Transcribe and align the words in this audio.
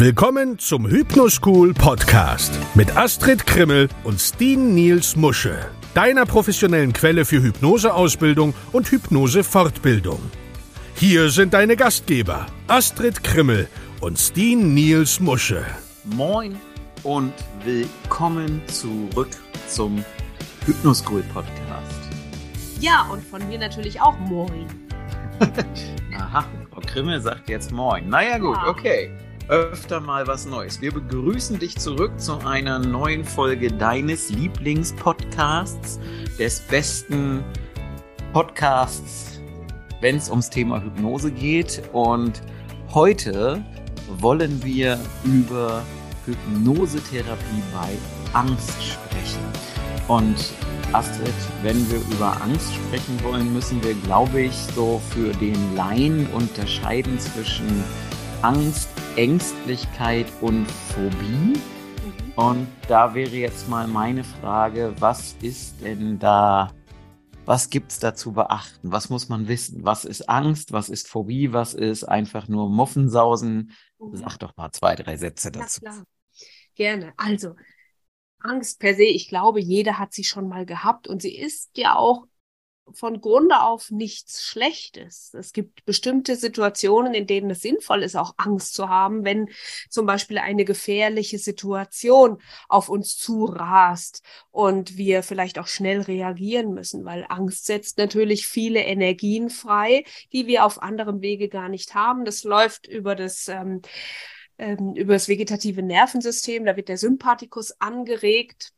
Willkommen 0.00 0.60
zum 0.60 0.86
Hypnoschool 0.86 1.74
Podcast 1.74 2.52
mit 2.76 2.96
Astrid 2.96 3.44
Krimmel 3.48 3.88
und 4.04 4.20
Steen 4.20 4.72
Niels 4.72 5.16
Musche, 5.16 5.58
deiner 5.92 6.24
professionellen 6.24 6.92
Quelle 6.92 7.24
für 7.24 7.42
Hypnoseausbildung 7.42 8.54
und 8.70 8.88
Hypnosefortbildung. 8.92 10.20
Hier 10.94 11.30
sind 11.30 11.52
deine 11.52 11.74
Gastgeber 11.74 12.46
Astrid 12.68 13.24
Krimmel 13.24 13.66
und 14.00 14.16
Steen 14.20 14.72
Niels 14.72 15.18
Musche. 15.18 15.64
Moin 16.04 16.54
und 17.02 17.32
willkommen 17.64 18.62
zurück 18.68 19.30
zum 19.66 20.04
Hypnoschool 20.64 21.24
Podcast. 21.34 21.98
Ja, 22.78 23.02
und 23.10 23.24
von 23.24 23.48
mir 23.48 23.58
natürlich 23.58 24.00
auch 24.00 24.16
Moin. 24.20 24.68
Aha, 26.16 26.44
Frau 26.70 26.82
Krimmel 26.86 27.20
sagt 27.20 27.48
jetzt 27.48 27.72
Moin. 27.72 28.08
Naja 28.08 28.38
gut, 28.38 28.56
Ja. 28.58 28.68
okay. 28.68 29.10
Öfter 29.48 30.00
mal 30.00 30.26
was 30.26 30.44
Neues. 30.44 30.82
Wir 30.82 30.92
begrüßen 30.92 31.58
dich 31.58 31.78
zurück 31.78 32.20
zu 32.20 32.38
einer 32.40 32.78
neuen 32.78 33.24
Folge 33.24 33.72
deines 33.72 34.28
Lieblingspodcasts, 34.28 35.98
des 36.38 36.60
besten 36.60 37.42
Podcasts, 38.34 39.40
wenn 40.02 40.16
es 40.16 40.28
ums 40.28 40.50
Thema 40.50 40.82
Hypnose 40.82 41.30
geht. 41.30 41.82
Und 41.94 42.42
heute 42.92 43.64
wollen 44.20 44.62
wir 44.62 45.00
über 45.24 45.82
Hypnosetherapie 46.26 47.62
bei 47.72 47.88
Angst 48.38 48.76
sprechen. 48.84 49.40
Und 50.08 50.52
Astrid, 50.92 51.32
wenn 51.62 51.90
wir 51.90 52.00
über 52.14 52.38
Angst 52.42 52.74
sprechen 52.74 53.18
wollen, 53.22 53.50
müssen 53.54 53.82
wir, 53.82 53.94
glaube 53.94 54.42
ich, 54.42 54.54
so 54.74 55.00
für 55.08 55.32
den 55.32 55.74
Laien 55.74 56.26
unterscheiden 56.34 57.18
zwischen 57.18 57.82
Angst, 58.42 58.90
Ängstlichkeit 59.18 60.26
und 60.40 60.70
Phobie. 60.70 61.58
Und 62.36 62.68
da 62.86 63.14
wäre 63.14 63.34
jetzt 63.34 63.68
mal 63.68 63.88
meine 63.88 64.22
Frage, 64.22 64.94
was 65.00 65.34
ist 65.42 65.80
denn 65.82 66.20
da, 66.20 66.70
was 67.44 67.68
gibt's 67.68 67.98
da 67.98 68.14
zu 68.14 68.30
beachten? 68.30 68.92
Was 68.92 69.10
muss 69.10 69.28
man 69.28 69.48
wissen? 69.48 69.82
Was 69.82 70.04
ist 70.04 70.28
Angst? 70.28 70.70
Was 70.70 70.88
ist 70.88 71.08
Phobie? 71.08 71.52
Was 71.52 71.74
ist 71.74 72.04
einfach 72.04 72.46
nur 72.46 72.70
Muffensausen? 72.70 73.72
Sag 74.12 74.38
doch 74.38 74.56
mal 74.56 74.70
zwei, 74.70 74.94
drei 74.94 75.16
Sätze 75.16 75.50
dazu. 75.50 75.80
klar. 75.80 76.04
Gerne. 76.76 77.12
Also, 77.16 77.56
Angst 78.38 78.78
per 78.78 78.94
se, 78.94 79.02
ich 79.02 79.26
glaube, 79.26 79.60
jeder 79.60 79.98
hat 79.98 80.12
sie 80.12 80.22
schon 80.22 80.46
mal 80.46 80.64
gehabt 80.64 81.08
und 81.08 81.22
sie 81.22 81.36
ist 81.36 81.76
ja 81.76 81.96
auch 81.96 82.28
von 82.94 83.20
Grunde 83.20 83.60
auf 83.60 83.90
nichts 83.90 84.42
Schlechtes. 84.42 85.34
Es 85.34 85.52
gibt 85.52 85.84
bestimmte 85.84 86.36
Situationen, 86.36 87.14
in 87.14 87.26
denen 87.26 87.50
es 87.50 87.60
sinnvoll 87.60 88.02
ist, 88.02 88.16
auch 88.16 88.34
Angst 88.36 88.74
zu 88.74 88.88
haben, 88.88 89.24
wenn 89.24 89.48
zum 89.88 90.06
Beispiel 90.06 90.38
eine 90.38 90.64
gefährliche 90.64 91.38
Situation 91.38 92.38
auf 92.68 92.88
uns 92.88 93.16
zurast 93.16 94.22
und 94.50 94.96
wir 94.96 95.22
vielleicht 95.22 95.58
auch 95.58 95.66
schnell 95.66 96.02
reagieren 96.02 96.74
müssen, 96.74 97.04
weil 97.04 97.26
Angst 97.28 97.66
setzt 97.66 97.98
natürlich 97.98 98.46
viele 98.46 98.80
Energien 98.80 99.50
frei, 99.50 100.04
die 100.32 100.46
wir 100.46 100.64
auf 100.64 100.82
anderem 100.82 101.20
Wege 101.20 101.48
gar 101.48 101.68
nicht 101.68 101.94
haben. 101.94 102.24
Das 102.24 102.44
läuft 102.44 102.86
über 102.86 103.14
das 103.14 103.48
ähm, 103.48 103.82
ähm, 104.58 104.94
über 104.96 105.14
das 105.14 105.28
vegetative 105.28 105.82
Nervensystem. 105.82 106.64
Da 106.64 106.76
wird 106.76 106.88
der 106.88 106.98
Sympathikus 106.98 107.80
angeregt 107.80 108.72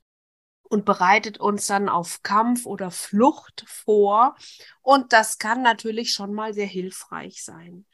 und 0.70 0.86
bereitet 0.86 1.38
uns 1.38 1.66
dann 1.66 1.90
auf 1.90 2.22
Kampf 2.22 2.64
oder 2.64 2.90
Flucht 2.92 3.64
vor. 3.66 4.36
Und 4.80 5.12
das 5.12 5.36
kann 5.38 5.62
natürlich 5.62 6.12
schon 6.12 6.32
mal 6.32 6.54
sehr 6.54 6.66
hilfreich 6.66 7.44
sein. 7.44 7.84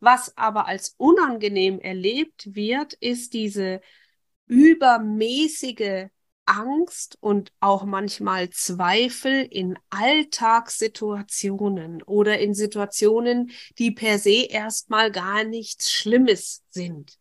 Was 0.00 0.36
aber 0.36 0.66
als 0.66 0.96
unangenehm 0.98 1.78
erlebt 1.78 2.54
wird, 2.54 2.92
ist 2.94 3.34
diese 3.34 3.80
übermäßige 4.46 6.08
Angst 6.44 7.18
und 7.20 7.52
auch 7.60 7.84
manchmal 7.84 8.50
Zweifel 8.50 9.46
in 9.48 9.78
Alltagssituationen 9.90 12.02
oder 12.02 12.40
in 12.40 12.52
Situationen, 12.52 13.52
die 13.78 13.92
per 13.92 14.18
se 14.18 14.48
erstmal 14.50 15.12
gar 15.12 15.44
nichts 15.44 15.92
Schlimmes 15.92 16.64
sind. 16.68 17.16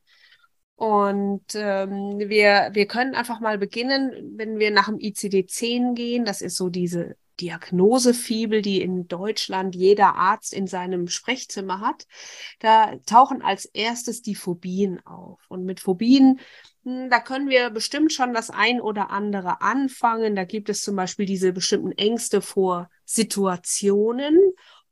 Und 0.84 1.56
ähm, 1.56 2.20
wir, 2.20 2.72
wir 2.74 2.88
können 2.88 3.16
einfach 3.16 3.40
mal 3.40 3.58
beginnen, 3.58 4.34
wenn 4.36 4.60
wir 4.60 4.70
nach 4.70 4.88
dem 4.88 4.98
ICD-10 4.98 5.94
gehen. 5.94 6.26
Das 6.26 6.42
ist 6.42 6.58
so 6.58 6.68
diese 6.68 7.16
Diagnosefibel, 7.40 8.62
die 8.62 8.82
in 8.82 9.08
Deutschland 9.08 9.76
jeder 9.76 10.16
Arzt 10.16 10.54
in 10.54 10.68
seinem 10.68 11.08
Sprechzimmer 11.08 11.80
hat. 11.80 12.06
Da 12.60 12.98
tauchen 13.06 13.42
als 13.42 13.64
erstes 13.64 14.24
die 14.24 14.36
Phobien 14.36 15.00
auf. 15.06 15.40
Und 15.48 15.64
mit 15.64 15.80
Phobien, 15.80 16.42
hm, 16.84 17.10
da 17.10 17.22
können 17.22 17.48
wir 17.48 17.70
bestimmt 17.70 18.12
schon 18.12 18.34
das 18.34 18.50
ein 18.50 18.82
oder 18.82 19.10
andere 19.10 19.62
anfangen. 19.62 20.36
Da 20.36 20.44
gibt 20.44 20.68
es 20.68 20.82
zum 20.82 20.98
Beispiel 20.98 21.26
diese 21.26 21.54
bestimmten 21.54 21.94
Ängste 21.94 22.42
vor 22.42 22.90
Situationen 23.06 24.38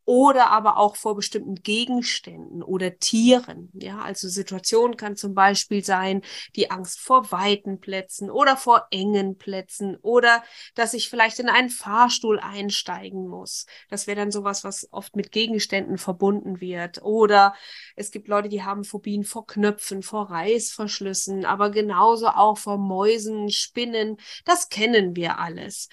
oder 0.06 0.50
aber 0.50 0.78
auch 0.78 0.96
vor 0.96 1.16
bestimmten 1.16 1.56
Gegenständen 1.56 2.64
oder 2.64 2.98
Tieren. 2.98 3.70
Ja, 3.74 4.00
also 4.00 4.28
Situation 4.28 4.98
kann 4.98 5.16
zum 5.16 5.34
Beispiel 5.34 5.84
sein, 5.84 6.22
die 6.56 6.72
Angst 6.72 7.00
vor 7.00 7.32
weiten 7.32 7.80
Plätzen 7.80 8.30
oder 8.30 8.58
vor 8.58 8.88
engen 8.92 9.38
Plätzen 9.38 9.98
oder 10.02 10.44
dass 10.76 10.94
ich 10.94 11.10
vielleicht 11.10 11.40
in 11.40 11.50
einen 11.50 11.70
Fahrstuhl 11.70 12.40
einsteigen 12.40 13.28
muss. 13.28 13.66
Das 13.90 14.08
wäre 14.08 14.18
dann 14.18 14.32
sowas, 14.32 14.64
was 14.64 14.88
oft 14.92 15.16
mit 15.16 15.32
Gegenständen 15.32 15.98
verbunden 15.98 16.62
wird. 16.62 17.02
Oder 17.04 17.54
es 17.96 18.12
gibt 18.12 18.28
Leute, 18.28 18.50
die 18.50 18.64
haben 18.64 18.84
Phobien 18.84 19.24
vor 19.24 19.46
Knöpfen, 19.46 20.04
vor 20.04 20.30
Reißverschlüssen, 20.32 21.46
aber 21.46 21.70
genauso 21.70 22.28
auch 22.28 22.58
vor 22.58 22.78
Mäusen, 22.78 23.50
Spinnen. 23.50 24.18
Das 24.46 24.70
kennen 24.70 25.16
wir 25.16 25.40
alles. 25.40 25.90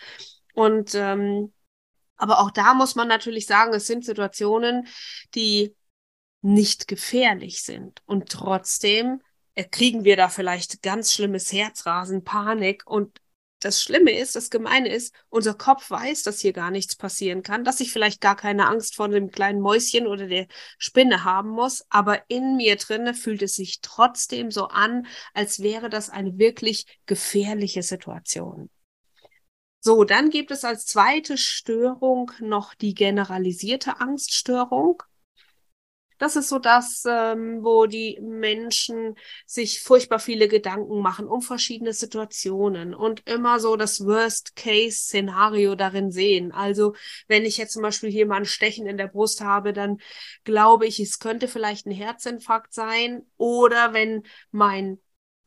Und 0.54 0.94
ähm, 0.94 1.52
aber 2.18 2.40
auch 2.40 2.50
da 2.50 2.74
muss 2.74 2.94
man 2.94 3.08
natürlich 3.08 3.46
sagen, 3.46 3.72
es 3.72 3.86
sind 3.86 4.04
Situationen, 4.04 4.86
die 5.34 5.74
nicht 6.42 6.88
gefährlich 6.88 7.62
sind. 7.62 8.02
Und 8.06 8.28
trotzdem 8.28 9.22
äh, 9.54 9.64
kriegen 9.64 10.04
wir 10.04 10.16
da 10.16 10.28
vielleicht 10.28 10.82
ganz 10.82 11.12
schlimmes 11.12 11.52
Herzrasen, 11.52 12.24
Panik. 12.24 12.86
Und 12.86 13.18
das 13.60 13.82
Schlimme 13.82 14.16
ist, 14.16 14.36
das 14.36 14.50
Gemeine 14.50 14.88
ist, 14.88 15.14
unser 15.30 15.54
Kopf 15.54 15.90
weiß, 15.90 16.22
dass 16.22 16.40
hier 16.40 16.52
gar 16.52 16.70
nichts 16.70 16.94
passieren 16.94 17.42
kann, 17.42 17.64
dass 17.64 17.80
ich 17.80 17.92
vielleicht 17.92 18.20
gar 18.20 18.36
keine 18.36 18.68
Angst 18.68 18.94
vor 18.94 19.08
dem 19.08 19.30
kleinen 19.30 19.60
Mäuschen 19.60 20.06
oder 20.06 20.26
der 20.26 20.46
Spinne 20.78 21.24
haben 21.24 21.50
muss. 21.50 21.84
Aber 21.88 22.22
in 22.28 22.56
mir 22.56 22.76
drinne 22.76 23.14
fühlt 23.14 23.42
es 23.42 23.54
sich 23.54 23.80
trotzdem 23.80 24.50
so 24.50 24.68
an, 24.68 25.06
als 25.34 25.60
wäre 25.60 25.88
das 25.88 26.08
eine 26.10 26.38
wirklich 26.38 26.86
gefährliche 27.06 27.82
Situation. 27.82 28.70
So, 29.80 30.04
dann 30.04 30.30
gibt 30.30 30.50
es 30.50 30.64
als 30.64 30.86
zweite 30.86 31.38
Störung 31.38 32.32
noch 32.40 32.74
die 32.74 32.94
generalisierte 32.94 34.00
Angststörung. 34.00 35.02
Das 36.18 36.34
ist 36.34 36.48
so 36.48 36.58
das, 36.58 37.04
ähm, 37.08 37.62
wo 37.62 37.86
die 37.86 38.18
Menschen 38.20 39.14
sich 39.46 39.80
furchtbar 39.82 40.18
viele 40.18 40.48
Gedanken 40.48 41.00
machen 41.00 41.28
um 41.28 41.42
verschiedene 41.42 41.92
Situationen 41.92 42.92
und 42.92 43.22
immer 43.28 43.60
so 43.60 43.76
das 43.76 44.04
Worst-Case-Szenario 44.04 45.76
darin 45.76 46.10
sehen. 46.10 46.50
Also 46.50 46.94
wenn 47.28 47.44
ich 47.44 47.56
jetzt 47.56 47.72
zum 47.72 47.82
Beispiel 47.82 48.32
ein 48.32 48.44
Stechen 48.46 48.86
in 48.88 48.96
der 48.96 49.06
Brust 49.06 49.42
habe, 49.42 49.72
dann 49.72 49.98
glaube 50.42 50.86
ich, 50.86 50.98
es 50.98 51.20
könnte 51.20 51.46
vielleicht 51.46 51.86
ein 51.86 51.92
Herzinfarkt 51.92 52.74
sein. 52.74 53.22
Oder 53.36 53.92
wenn 53.92 54.24
mein 54.50 54.98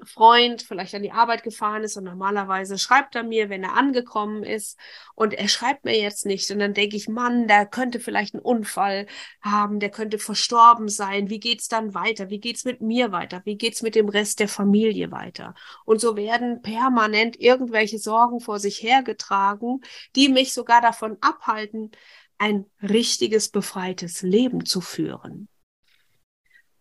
Freund 0.05 0.61
vielleicht 0.61 0.95
an 0.95 1.03
die 1.03 1.11
Arbeit 1.11 1.43
gefahren 1.43 1.83
ist 1.83 1.97
und 1.97 2.03
normalerweise 2.03 2.77
schreibt 2.77 3.15
er 3.15 3.23
mir, 3.23 3.49
wenn 3.49 3.63
er 3.63 3.75
angekommen 3.75 4.43
ist 4.43 4.77
und 5.15 5.33
er 5.33 5.47
schreibt 5.47 5.85
mir 5.85 5.99
jetzt 5.99 6.25
nicht 6.25 6.49
und 6.51 6.59
dann 6.59 6.73
denke 6.73 6.95
ich, 6.95 7.07
Mann, 7.07 7.47
der 7.47 7.65
könnte 7.65 7.99
vielleicht 7.99 8.33
einen 8.33 8.43
Unfall 8.43 9.07
haben, 9.41 9.79
der 9.79 9.89
könnte 9.89 10.19
verstorben 10.19 10.89
sein. 10.89 11.29
Wie 11.29 11.39
geht's 11.39 11.67
dann 11.67 11.93
weiter? 11.93 12.29
Wie 12.29 12.39
geht's 12.39 12.65
mit 12.65 12.81
mir 12.81 13.11
weiter? 13.11 13.41
Wie 13.45 13.57
geht's 13.57 13.81
mit 13.81 13.95
dem 13.95 14.09
Rest 14.09 14.39
der 14.39 14.47
Familie 14.47 15.11
weiter? 15.11 15.53
Und 15.85 16.01
so 16.01 16.15
werden 16.15 16.61
permanent 16.61 17.39
irgendwelche 17.39 17.99
Sorgen 17.99 18.39
vor 18.39 18.59
sich 18.59 18.81
hergetragen, 18.81 19.81
die 20.15 20.29
mich 20.29 20.53
sogar 20.53 20.81
davon 20.81 21.17
abhalten, 21.21 21.91
ein 22.37 22.65
richtiges 22.81 23.49
befreites 23.49 24.23
Leben 24.23 24.65
zu 24.65 24.81
führen. 24.81 25.47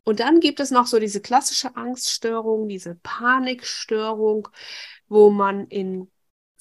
Und 0.05 0.21
dann 0.21 0.41
gibt 0.41 0.61
es 0.61 0.71
noch 0.71 0.87
so 0.87 0.99
diese 0.99 1.21
klassische 1.21 1.77
Angststörung, 1.77 2.69
diese 2.69 2.97
Panikstörung, 2.97 4.49
wo 5.09 5.31
man 5.31 5.67
in 5.67 6.11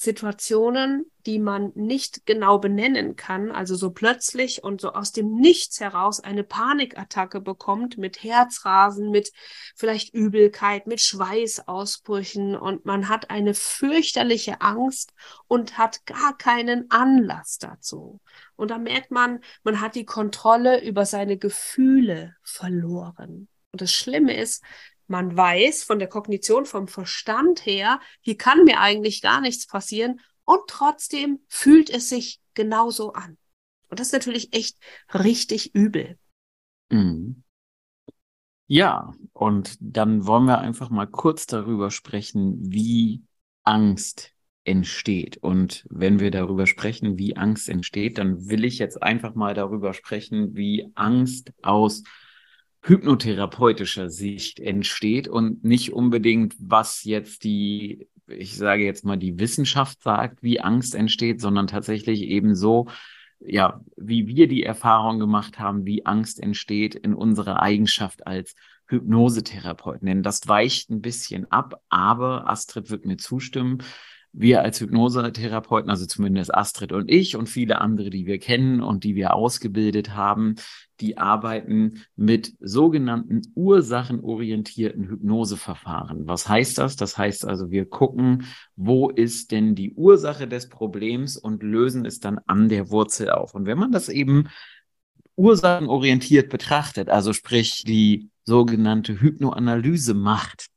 Situationen, 0.02 1.12
die 1.26 1.40
man 1.40 1.74
nicht 1.76 2.26
genau 2.26 2.58
benennen 2.58 3.18
kann, 3.18 3.52
also 3.52 3.76
so 3.76 3.92
plötzlich 3.92 4.64
und 4.64 4.80
so 4.80 4.94
aus 4.94 5.12
dem 5.12 5.36
Nichts 5.36 5.82
heraus 5.82 6.22
eine 6.22 6.46
Panikattacke 6.46 7.42
bekommt 7.42 7.98
mit 7.98 8.24
Herzrasen, 8.24 9.12
mit 9.12 9.34
vielleicht 9.76 10.14
Übelkeit, 10.14 10.88
mit 10.88 11.02
Schweißausbrüchen 11.02 12.56
und 12.56 12.86
man 12.86 13.10
hat 13.10 13.30
eine 13.30 13.54
fürchterliche 13.54 14.62
Angst 14.62 15.12
und 15.48 15.78
hat 15.78 16.06
gar 16.06 16.38
keinen 16.38 16.90
Anlass 16.92 17.58
dazu. 17.58 18.22
Und 18.60 18.72
da 18.72 18.78
merkt 18.78 19.10
man, 19.10 19.40
man 19.64 19.80
hat 19.80 19.96
die 19.96 20.06
Kontrolle 20.06 20.84
über 20.84 21.06
seine 21.06 21.38
Gefühle 21.38 22.36
verloren. 22.44 23.48
Und 23.72 23.82
das 23.82 23.94
Schlimme 23.94 24.36
ist, 24.36 24.64
man 25.08 25.36
weiß 25.36 25.84
von 25.84 25.98
der 25.98 26.10
Kognition, 26.10 26.66
vom 26.66 26.88
Verstand 26.90 27.66
her, 27.66 28.02
hier 28.20 28.38
kann 28.38 28.66
mir 28.66 28.82
eigentlich 28.82 29.22
gar 29.22 29.40
nichts 29.40 29.66
passieren 29.66 30.20
und 30.44 30.60
trotzdem 30.68 31.40
fühlt 31.48 31.90
es 31.90 32.10
sich 32.10 32.42
genauso 32.54 33.14
an. 33.14 33.38
Und 33.88 34.00
das 34.00 34.08
ist 34.08 34.14
natürlich 34.14 34.54
echt 34.54 34.78
richtig 35.14 35.74
übel. 35.74 36.20
Mhm. 36.90 37.44
Ja, 38.68 39.14
und 39.32 39.78
dann 39.80 40.28
wollen 40.28 40.46
wir 40.46 40.60
einfach 40.60 40.90
mal 40.90 41.08
kurz 41.08 41.48
darüber 41.48 41.92
sprechen, 41.92 42.58
wie 42.72 43.24
Angst 43.64 44.34
entsteht. 44.66 45.38
Und 45.38 45.86
wenn 45.90 46.20
wir 46.20 46.32
darüber 46.32 46.68
sprechen, 46.68 47.18
wie 47.18 47.38
Angst 47.38 47.70
entsteht, 47.70 48.18
dann 48.18 48.50
will 48.50 48.66
ich 48.66 48.78
jetzt 48.78 49.02
einfach 49.02 49.36
mal 49.36 49.54
darüber 49.54 49.94
sprechen, 49.94 50.56
wie 50.56 50.92
Angst 50.96 51.52
aus 51.62 52.04
hypnotherapeutischer 52.82 54.10
Sicht 54.10 54.60
entsteht 54.60 55.28
und 55.28 55.64
nicht 55.64 55.92
unbedingt, 55.92 56.56
was 56.60 57.04
jetzt 57.04 57.44
die, 57.44 58.08
ich 58.28 58.56
sage 58.56 58.86
jetzt 58.86 59.04
mal, 59.04 59.18
die 59.18 59.40
Wissenschaft 59.40 60.02
sagt, 60.02 60.44
wie 60.44 60.62
Angst 60.62 60.96
entsteht, 60.96 61.42
sondern 61.42 61.68
tatsächlich 61.68 62.22
eben 62.22 62.56
so, 62.56 62.88
ja, 63.40 63.82
wie 63.96 64.28
wir 64.28 64.48
die 64.48 64.64
Erfahrung 64.64 65.20
gemacht 65.20 65.60
haben, 65.60 65.86
wie 65.86 66.06
Angst 66.06 66.42
entsteht 66.42 66.96
in 66.96 67.14
unserer 67.14 67.62
Eigenschaft 67.62 68.28
als 68.28 68.56
Hypnosetherapeuten. 68.88 70.08
Denn 70.08 70.24
das 70.24 70.48
weicht 70.48 70.90
ein 70.90 71.02
bisschen 71.02 71.50
ab, 71.52 71.82
aber 71.90 72.50
Astrid 72.50 72.90
wird 72.90 73.06
mir 73.06 73.18
zustimmen 73.18 73.80
wir 74.32 74.62
als 74.62 74.80
Hypnosetherapeuten, 74.80 75.90
also 75.90 76.06
zumindest 76.06 76.54
Astrid 76.54 76.92
und 76.92 77.10
ich 77.10 77.36
und 77.36 77.48
viele 77.48 77.82
andere, 77.82 78.10
die 78.10 78.26
wir 78.26 78.40
kennen 78.40 78.82
und 78.82 79.04
die 79.04 79.16
wir 79.16 79.34
ausgebildet 79.34 80.16
haben, 80.16 80.56
die 81.00 81.18
arbeiten 81.18 82.04
mit 82.16 82.54
sogenannten 82.60 83.42
ursachenorientierten 83.56 85.08
Hypnoseverfahren. 85.08 86.28
Was 86.28 86.48
heißt 86.48 86.78
das? 86.78 86.96
Das 86.96 87.18
heißt 87.18 87.46
also, 87.46 87.72
wir 87.72 87.86
gucken, 87.86 88.46
wo 88.76 89.10
ist 89.10 89.52
denn 89.52 89.76
die 89.76 89.94
Ursache 89.94 90.48
des 90.48 90.70
Problems 90.70 91.38
und 91.38 91.64
lösen 91.64 92.06
es 92.06 92.20
dann 92.20 92.40
an 92.46 92.70
der 92.70 92.90
Wurzel 92.92 93.32
auf. 93.32 93.56
Und 93.56 93.66
wenn 93.66 93.78
man 93.78 93.92
das 93.92 94.10
eben 94.10 94.50
ursachenorientiert 95.36 96.50
betrachtet, 96.50 97.10
also 97.10 97.34
sprich 97.34 97.84
die 97.86 98.30
sogenannte 98.44 99.22
Hypnoanalyse 99.22 100.14
macht, 100.14 100.68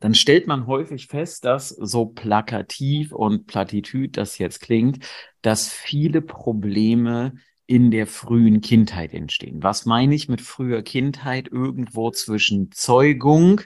dann 0.00 0.14
stellt 0.14 0.46
man 0.46 0.66
häufig 0.66 1.08
fest, 1.08 1.44
dass 1.44 1.68
so 1.68 2.06
plakativ 2.06 3.12
und 3.12 3.46
platitüd 3.46 4.16
das 4.16 4.38
jetzt 4.38 4.60
klingt, 4.60 5.04
dass 5.42 5.68
viele 5.68 6.22
Probleme 6.22 7.34
in 7.66 7.90
der 7.90 8.06
frühen 8.06 8.60
Kindheit 8.60 9.12
entstehen. 9.12 9.62
Was 9.62 9.84
meine 9.84 10.14
ich 10.14 10.28
mit 10.28 10.40
früher 10.40 10.82
Kindheit? 10.82 11.48
Irgendwo 11.48 12.10
zwischen 12.10 12.72
Zeugung 12.72 13.60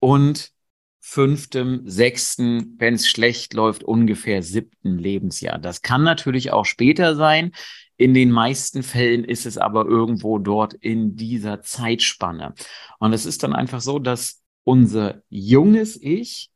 und 0.00 0.50
fünftem, 0.98 1.82
sechsten, 1.88 2.74
wenn 2.78 2.94
es 2.94 3.08
schlecht 3.08 3.54
läuft, 3.54 3.84
ungefähr 3.84 4.42
siebten 4.42 4.98
Lebensjahr. 4.98 5.58
Das 5.58 5.82
kann 5.82 6.02
natürlich 6.02 6.50
auch 6.50 6.64
später 6.64 7.14
sein. 7.14 7.52
In 7.96 8.12
den 8.12 8.32
meisten 8.32 8.82
Fällen 8.82 9.22
ist 9.22 9.46
es 9.46 9.56
aber 9.56 9.86
irgendwo 9.86 10.38
dort 10.38 10.74
in 10.74 11.14
dieser 11.14 11.62
Zeitspanne. 11.62 12.54
Und 12.98 13.12
es 13.12 13.24
ist 13.24 13.44
dann 13.44 13.52
einfach 13.52 13.80
so, 13.80 14.00
dass 14.00 14.42
unser 14.66 15.22
junges 15.28 15.96
Ich 16.02 16.50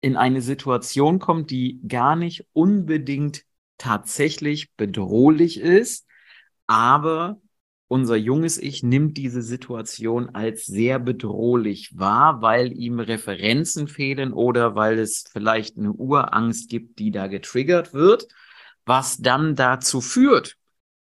in 0.00 0.16
eine 0.16 0.42
Situation 0.42 1.18
kommt, 1.18 1.50
die 1.50 1.80
gar 1.88 2.14
nicht 2.14 2.46
unbedingt 2.52 3.42
tatsächlich 3.78 4.72
bedrohlich 4.76 5.58
ist, 5.58 6.06
aber 6.68 7.40
unser 7.88 8.14
junges 8.14 8.58
Ich 8.58 8.84
nimmt 8.84 9.16
diese 9.16 9.42
Situation 9.42 10.28
als 10.36 10.66
sehr 10.66 11.00
bedrohlich 11.00 11.98
wahr, 11.98 12.42
weil 12.42 12.72
ihm 12.72 13.00
Referenzen 13.00 13.88
fehlen 13.88 14.32
oder 14.32 14.76
weil 14.76 15.00
es 15.00 15.24
vielleicht 15.28 15.78
eine 15.78 15.92
Urangst 15.92 16.70
gibt, 16.70 17.00
die 17.00 17.10
da 17.10 17.26
getriggert 17.26 17.92
wird, 17.92 18.28
was 18.84 19.18
dann 19.18 19.56
dazu 19.56 20.00
führt, 20.00 20.56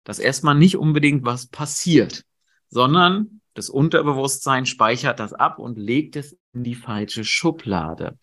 dass 0.05 0.19
erstmal 0.19 0.55
nicht 0.55 0.79
unbedingt 0.79 1.27
was 1.27 1.49
passiert, 1.49 2.25
sondern 2.71 3.43
das 3.59 3.69
Unterbewusstsein 3.69 4.67
speichert 4.67 5.21
das 5.21 5.33
ab 5.33 5.59
und 5.59 5.79
legt 5.79 6.17
es 6.17 6.37
in 6.53 6.65
die 6.65 6.75
falsche 6.75 7.25
Schublade. 7.25 8.19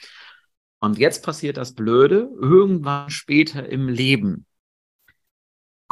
Und 0.79 0.97
jetzt 0.97 1.23
passiert 1.23 1.57
das 1.57 1.73
Blöde, 1.73 2.29
irgendwann 2.39 3.09
später 3.09 3.67
im 3.67 3.87
Leben 3.87 4.45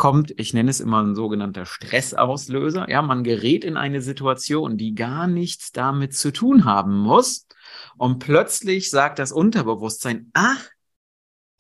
kommt, 0.01 0.33
ich 0.37 0.55
nenne 0.55 0.71
es 0.71 0.79
immer 0.79 1.03
ein 1.03 1.13
sogenannter 1.13 1.67
Stressauslöser. 1.67 2.89
Ja, 2.89 3.03
man 3.03 3.23
gerät 3.23 3.63
in 3.63 3.77
eine 3.77 4.01
Situation, 4.01 4.75
die 4.75 4.95
gar 4.95 5.27
nichts 5.27 5.71
damit 5.71 6.15
zu 6.15 6.33
tun 6.33 6.65
haben 6.65 6.97
muss. 6.97 7.45
Und 7.99 8.17
plötzlich 8.17 8.89
sagt 8.89 9.19
das 9.19 9.31
Unterbewusstsein, 9.31 10.31
ach, 10.33 10.67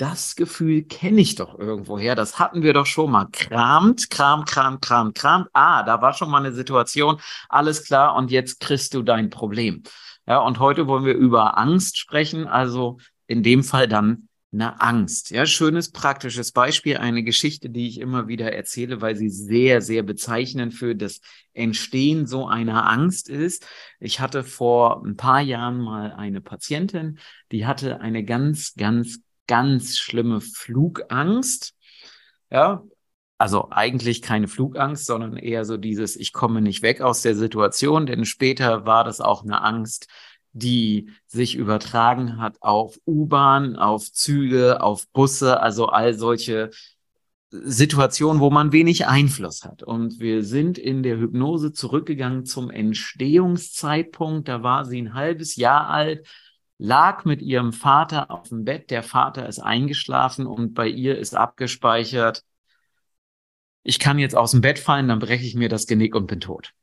das 0.01 0.35
Gefühl 0.35 0.81
kenne 0.81 1.21
ich 1.21 1.35
doch 1.35 1.59
irgendwoher, 1.59 2.15
das 2.15 2.39
hatten 2.39 2.63
wir 2.63 2.73
doch 2.73 2.87
schon 2.87 3.11
mal. 3.11 3.27
Kramt, 3.31 4.09
kram, 4.09 4.45
kram, 4.45 4.81
kram, 4.81 5.13
kram. 5.13 5.47
Ah, 5.53 5.83
da 5.83 6.01
war 6.01 6.13
schon 6.13 6.31
mal 6.31 6.39
eine 6.39 6.55
Situation, 6.55 7.21
alles 7.49 7.85
klar, 7.85 8.15
und 8.15 8.31
jetzt 8.31 8.59
kriegst 8.59 8.95
du 8.95 9.03
dein 9.03 9.29
Problem. 9.29 9.83
Ja, 10.25 10.39
und 10.39 10.57
heute 10.57 10.87
wollen 10.87 11.05
wir 11.05 11.13
über 11.13 11.59
Angst 11.59 11.99
sprechen, 11.99 12.47
also 12.47 12.97
in 13.27 13.43
dem 13.43 13.63
Fall 13.63 13.87
dann 13.87 14.27
eine 14.51 14.81
Angst. 14.81 15.29
Ja, 15.29 15.45
schönes 15.45 15.91
praktisches 15.91 16.51
Beispiel, 16.51 16.97
eine 16.97 17.23
Geschichte, 17.23 17.69
die 17.69 17.87
ich 17.87 17.99
immer 17.99 18.27
wieder 18.27 18.51
erzähle, 18.51 19.01
weil 19.01 19.15
sie 19.15 19.29
sehr, 19.29 19.81
sehr 19.81 20.01
bezeichnend 20.01 20.73
für 20.73 20.95
das 20.95 21.21
Entstehen 21.53 22.25
so 22.25 22.47
einer 22.47 22.89
Angst 22.89 23.29
ist. 23.29 23.67
Ich 23.99 24.19
hatte 24.19 24.43
vor 24.43 25.05
ein 25.05 25.15
paar 25.15 25.41
Jahren 25.41 25.79
mal 25.79 26.11
eine 26.11 26.41
Patientin, 26.41 27.19
die 27.51 27.67
hatte 27.67 28.01
eine 28.01 28.25
ganz, 28.25 28.73
ganz 28.73 29.19
ganz 29.47 29.97
schlimme 29.97 30.41
Flugangst. 30.41 31.73
Ja, 32.49 32.83
also 33.37 33.69
eigentlich 33.71 34.21
keine 34.21 34.47
Flugangst, 34.47 35.05
sondern 35.05 35.35
eher 35.35 35.65
so 35.65 35.77
dieses, 35.77 36.15
ich 36.15 36.31
komme 36.31 36.61
nicht 36.61 36.83
weg 36.83 37.01
aus 37.01 37.23
der 37.23 37.35
Situation, 37.35 38.05
denn 38.05 38.25
später 38.25 38.85
war 38.85 39.03
das 39.03 39.19
auch 39.19 39.43
eine 39.43 39.63
Angst, 39.63 40.07
die 40.53 41.09
sich 41.27 41.55
übertragen 41.55 42.37
hat 42.37 42.61
auf 42.61 42.99
U-Bahn, 43.07 43.77
auf 43.77 44.11
Züge, 44.11 44.81
auf 44.81 45.07
Busse, 45.09 45.59
also 45.59 45.87
all 45.87 46.13
solche 46.13 46.69
Situationen, 47.51 48.41
wo 48.41 48.49
man 48.49 48.71
wenig 48.71 49.07
Einfluss 49.07 49.63
hat. 49.63 49.83
Und 49.83 50.19
wir 50.19 50.43
sind 50.43 50.77
in 50.77 51.03
der 51.03 51.17
Hypnose 51.17 51.73
zurückgegangen 51.73 52.45
zum 52.45 52.69
Entstehungszeitpunkt. 52.69 54.47
Da 54.47 54.63
war 54.63 54.85
sie 54.85 55.01
ein 55.01 55.13
halbes 55.13 55.55
Jahr 55.55 55.89
alt, 55.89 56.27
lag 56.81 57.25
mit 57.25 57.43
ihrem 57.43 57.73
Vater 57.73 58.31
auf 58.31 58.49
dem 58.49 58.65
Bett. 58.65 58.89
Der 58.89 59.03
Vater 59.03 59.47
ist 59.47 59.59
eingeschlafen 59.59 60.47
und 60.47 60.73
bei 60.73 60.87
ihr 60.87 61.17
ist 61.17 61.35
abgespeichert, 61.35 62.43
ich 63.83 63.99
kann 63.99 64.17
jetzt 64.17 64.35
aus 64.35 64.51
dem 64.51 64.61
Bett 64.61 64.79
fallen, 64.79 65.07
dann 65.07 65.19
breche 65.19 65.45
ich 65.45 65.53
mir 65.53 65.69
das 65.69 65.85
Genick 65.85 66.15
und 66.15 66.25
bin 66.25 66.39
tot. 66.39 66.73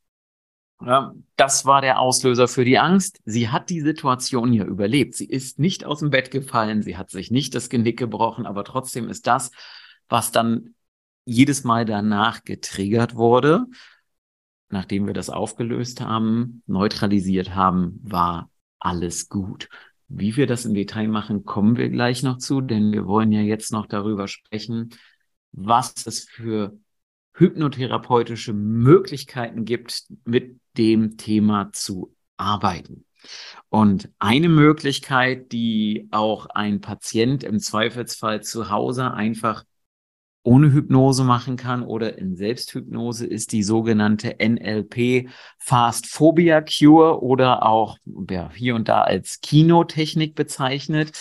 Ja, 0.80 1.12
das 1.34 1.66
war 1.66 1.80
der 1.80 1.98
Auslöser 1.98 2.46
für 2.46 2.64
die 2.64 2.78
Angst. 2.78 3.20
Sie 3.24 3.48
hat 3.48 3.70
die 3.70 3.80
Situation 3.80 4.52
ja 4.52 4.64
überlebt. 4.64 5.16
Sie 5.16 5.26
ist 5.26 5.58
nicht 5.58 5.84
aus 5.84 5.98
dem 5.98 6.10
Bett 6.10 6.30
gefallen, 6.30 6.82
sie 6.82 6.96
hat 6.96 7.10
sich 7.10 7.32
nicht 7.32 7.56
das 7.56 7.68
Genick 7.68 7.98
gebrochen, 7.98 8.46
aber 8.46 8.62
trotzdem 8.62 9.08
ist 9.08 9.26
das, 9.26 9.50
was 10.08 10.30
dann 10.30 10.74
jedes 11.24 11.64
Mal 11.64 11.84
danach 11.84 12.44
getriggert 12.44 13.16
wurde, 13.16 13.66
nachdem 14.68 15.08
wir 15.08 15.14
das 15.14 15.28
aufgelöst 15.28 16.00
haben, 16.00 16.62
neutralisiert 16.66 17.56
haben, 17.56 17.98
war 18.04 18.48
alles 18.78 19.28
gut. 19.28 19.68
Wie 20.08 20.36
wir 20.36 20.46
das 20.46 20.64
im 20.64 20.74
Detail 20.74 21.08
machen, 21.08 21.44
kommen 21.44 21.76
wir 21.76 21.90
gleich 21.90 22.22
noch 22.22 22.38
zu, 22.38 22.60
denn 22.60 22.92
wir 22.92 23.06
wollen 23.06 23.30
ja 23.30 23.42
jetzt 23.42 23.72
noch 23.72 23.86
darüber 23.86 24.26
sprechen, 24.26 24.90
was 25.52 26.06
es 26.06 26.24
für 26.24 26.78
hypnotherapeutische 27.34 28.52
Möglichkeiten 28.52 29.64
gibt, 29.64 30.04
mit 30.24 30.60
dem 30.76 31.16
Thema 31.16 31.70
zu 31.72 32.14
arbeiten. 32.36 33.04
Und 33.68 34.10
eine 34.18 34.48
Möglichkeit, 34.48 35.52
die 35.52 36.08
auch 36.10 36.46
ein 36.46 36.80
Patient 36.80 37.44
im 37.44 37.58
Zweifelsfall 37.60 38.42
zu 38.42 38.70
Hause 38.70 39.12
einfach 39.12 39.64
ohne 40.48 40.72
Hypnose 40.72 41.24
machen 41.24 41.58
kann 41.58 41.82
oder 41.82 42.16
in 42.16 42.34
Selbsthypnose 42.34 43.26
ist 43.26 43.52
die 43.52 43.62
sogenannte 43.62 44.36
NLP 44.40 45.28
Fast 45.58 46.06
Phobia 46.06 46.62
Cure 46.62 47.22
oder 47.22 47.66
auch 47.66 47.98
ja, 48.30 48.50
hier 48.54 48.74
und 48.74 48.88
da 48.88 49.02
als 49.02 49.42
Kinotechnik 49.42 50.34
bezeichnet. 50.34 51.12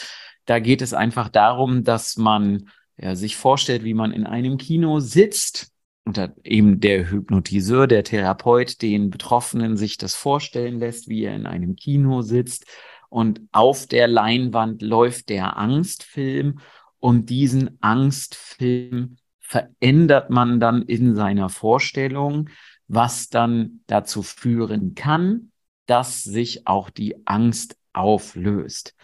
Da 0.46 0.60
geht 0.60 0.81
es 0.81 0.93
einfach 0.93 1.27
darum, 1.27 1.84
dass 1.84 2.15
man 2.15 2.69
ja, 2.98 3.15
sich 3.15 3.36
vorstellt, 3.36 3.84
wie 3.84 3.93
man 3.93 4.13
in 4.13 4.25
einem 4.25 4.57
Kino 4.57 5.01
sitzt 5.01 5.74
und 6.05 6.17
eben 6.46 6.79
der 6.79 7.12
Hypnotiseur, 7.12 7.86
der 7.86 8.05
Therapeut, 8.05 8.81
den 8.81 9.10
Betroffenen 9.10 9.75
sich 9.75 9.98
das 9.98 10.15
vorstellen 10.15 10.79
lässt, 10.79 11.10
wie 11.10 11.25
er 11.25 11.36
in 11.36 11.46
einem 11.46 11.75
Kino 11.75 12.22
sitzt 12.22 12.65
und 13.10 13.41
auf 13.51 13.88
der 13.88 14.07
Leinwand 14.07 14.81
läuft 14.81 15.27
der 15.27 15.57
Angstfilm 15.57 16.60
und 17.00 17.30
diesen 17.30 17.82
Angstfilm 17.82 19.18
verändert 19.39 20.30
man 20.30 20.60
dann 20.60 20.82
in 20.82 21.16
seiner 21.16 21.50
Vorstellung, 21.50 22.50
was 22.88 23.30
dann 23.30 23.82
dazu 23.88 24.24
führen 24.24 24.96
kann, 24.96 25.51
dass 25.86 26.24
sich 26.24 26.68
auch 26.68 26.89
die 26.89 27.16
Angst 27.25 27.77
auflöst. 27.94 28.96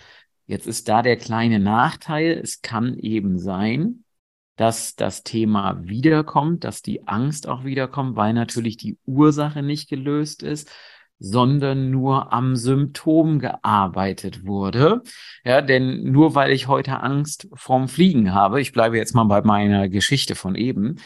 Jetzt 0.45 0.67
ist 0.67 0.89
da 0.89 1.01
der 1.01 1.17
kleine 1.17 1.59
Nachteil. 1.59 2.39
Es 2.43 2.61
kann 2.61 2.97
eben 2.97 3.39
sein, 3.39 4.03
dass 4.55 4.95
das 4.95 5.23
Thema 5.23 5.83
wiederkommt, 5.83 6.63
dass 6.63 6.81
die 6.81 7.07
Angst 7.07 7.47
auch 7.47 7.63
wiederkommt, 7.63 8.15
weil 8.15 8.33
natürlich 8.33 8.77
die 8.77 8.97
Ursache 9.05 9.63
nicht 9.63 9.89
gelöst 9.89 10.43
ist, 10.43 10.69
sondern 11.19 11.89
nur 11.89 12.33
am 12.33 12.55
Symptom 12.55 13.39
gearbeitet 13.39 14.45
wurde. 14.45 15.01
Ja, 15.45 15.61
denn 15.61 16.11
nur 16.11 16.35
weil 16.35 16.51
ich 16.51 16.67
heute 16.67 17.01
Angst 17.01 17.47
vorm 17.53 17.87
Fliegen 17.87 18.33
habe, 18.33 18.59
ich 18.59 18.73
bleibe 18.73 18.97
jetzt 18.97 19.15
mal 19.15 19.23
bei 19.23 19.41
meiner 19.41 19.89
Geschichte 19.89 20.35
von 20.35 20.55
eben, 20.55 20.97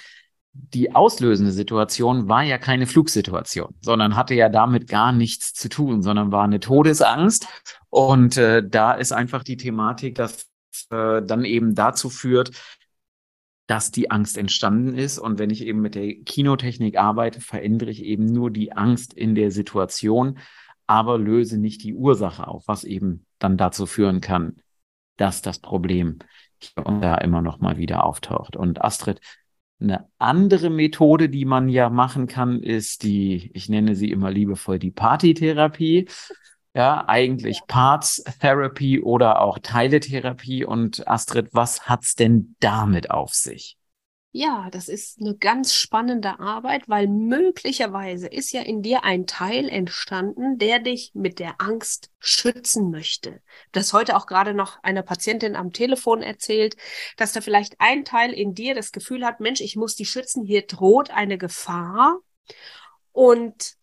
die 0.53 0.95
auslösende 0.95 1.51
Situation 1.51 2.27
war 2.27 2.43
ja 2.43 2.57
keine 2.57 2.87
Flugsituation, 2.87 3.75
sondern 3.81 4.15
hatte 4.15 4.33
ja 4.33 4.49
damit 4.49 4.87
gar 4.87 5.11
nichts 5.11 5.53
zu 5.53 5.69
tun, 5.69 6.01
sondern 6.01 6.31
war 6.31 6.43
eine 6.43 6.59
Todesangst. 6.59 7.47
Und 7.89 8.37
äh, 8.37 8.67
da 8.67 8.93
ist 8.93 9.11
einfach 9.11 9.43
die 9.43 9.57
Thematik, 9.57 10.15
dass 10.15 10.47
äh, 10.89 11.21
dann 11.21 11.45
eben 11.45 11.75
dazu 11.75 12.09
führt, 12.09 12.51
dass 13.67 13.91
die 13.91 14.09
Angst 14.09 14.38
entstanden 14.38 14.97
ist. 14.97 15.19
Und 15.19 15.39
wenn 15.39 15.50
ich 15.50 15.65
eben 15.65 15.81
mit 15.81 15.95
der 15.95 16.15
Kinotechnik 16.15 16.97
arbeite, 16.97 17.41
verändere 17.41 17.91
ich 17.91 18.03
eben 18.03 18.25
nur 18.25 18.50
die 18.50 18.71
Angst 18.74 19.13
in 19.13 19.36
der 19.36 19.51
Situation, 19.51 20.39
aber 20.88 21.17
löse 21.17 21.57
nicht 21.57 21.83
die 21.83 21.93
Ursache 21.93 22.47
auf, 22.47 22.67
was 22.67 22.86
eben 22.86 23.25
dann 23.39 23.57
dazu 23.57 23.86
führen 23.86 24.21
kann, 24.21 24.55
dass 25.17 25.41
das 25.41 25.59
Problem 25.59 26.19
hier 26.59 26.86
und 26.86 27.01
da 27.01 27.15
immer 27.15 27.41
noch 27.41 27.59
mal 27.59 27.77
wieder 27.77 28.05
auftaucht. 28.05 28.55
Und 28.55 28.83
Astrid, 28.83 29.19
eine 29.79 30.07
andere 30.17 30.69
Methode, 30.69 31.29
die 31.29 31.45
man 31.45 31.69
ja 31.69 31.89
machen 31.89 32.27
kann, 32.27 32.63
ist 32.63 33.03
die, 33.03 33.51
ich 33.53 33.69
nenne 33.69 33.95
sie 33.95 34.09
immer 34.09 34.31
liebevoll 34.31 34.79
die 34.79 34.91
Partytherapie. 34.91 36.07
Ja, 36.77 37.05
eigentlich 37.07 37.62
Parts 37.65 38.24
Therapy 38.39 39.01
oder 39.01 39.41
auch 39.41 39.57
Teiletherapie. 39.57 40.63
Und 40.63 41.07
Astrid, 41.07 41.48
was 41.51 41.89
hat's 41.89 42.13
denn 42.13 42.55
damit 42.60 43.10
auf 43.10 43.34
sich? 43.34 43.79
Ja, 44.31 44.69
das 44.69 44.88
ist 44.88 45.19
eine 45.19 45.36
ganz 45.36 45.74
spannende 45.74 46.39
Arbeit, 46.39 46.88
weil 46.88 47.07
möglicherweise 47.07 48.27
ist 48.27 48.51
ja 48.51 48.62
in 48.62 48.84
dir 48.84 49.03
ein 49.03 49.25
Teil 49.25 49.69
entstanden, 49.69 50.60
der 50.60 50.77
dich 50.77 51.13
mit 51.15 51.39
der 51.39 51.55
Angst 51.57 52.12
schützen 52.19 52.91
möchte. 52.91 53.41
Das 53.72 53.91
heute 53.91 54.15
auch 54.15 54.27
gerade 54.27 54.53
noch 54.53 54.77
einer 54.84 55.01
Patientin 55.01 55.55
am 55.55 55.74
Telefon 55.74 56.22
erzählt, 56.22 56.77
dass 57.15 57.34
da 57.34 57.41
vielleicht 57.41 57.74
ein 57.79 58.05
Teil 58.05 58.31
in 58.34 58.53
dir 58.53 58.75
das 58.75 58.91
Gefühl 58.91 59.25
hat, 59.25 59.39
Mensch, 59.39 59.62
ich 59.62 59.77
muss 59.77 59.96
die 59.96 60.05
schützen, 60.05 60.46
hier 60.46 60.67
droht 60.67 61.10
eine 61.10 61.39
Gefahr. 61.39 62.19
Und 63.13 63.76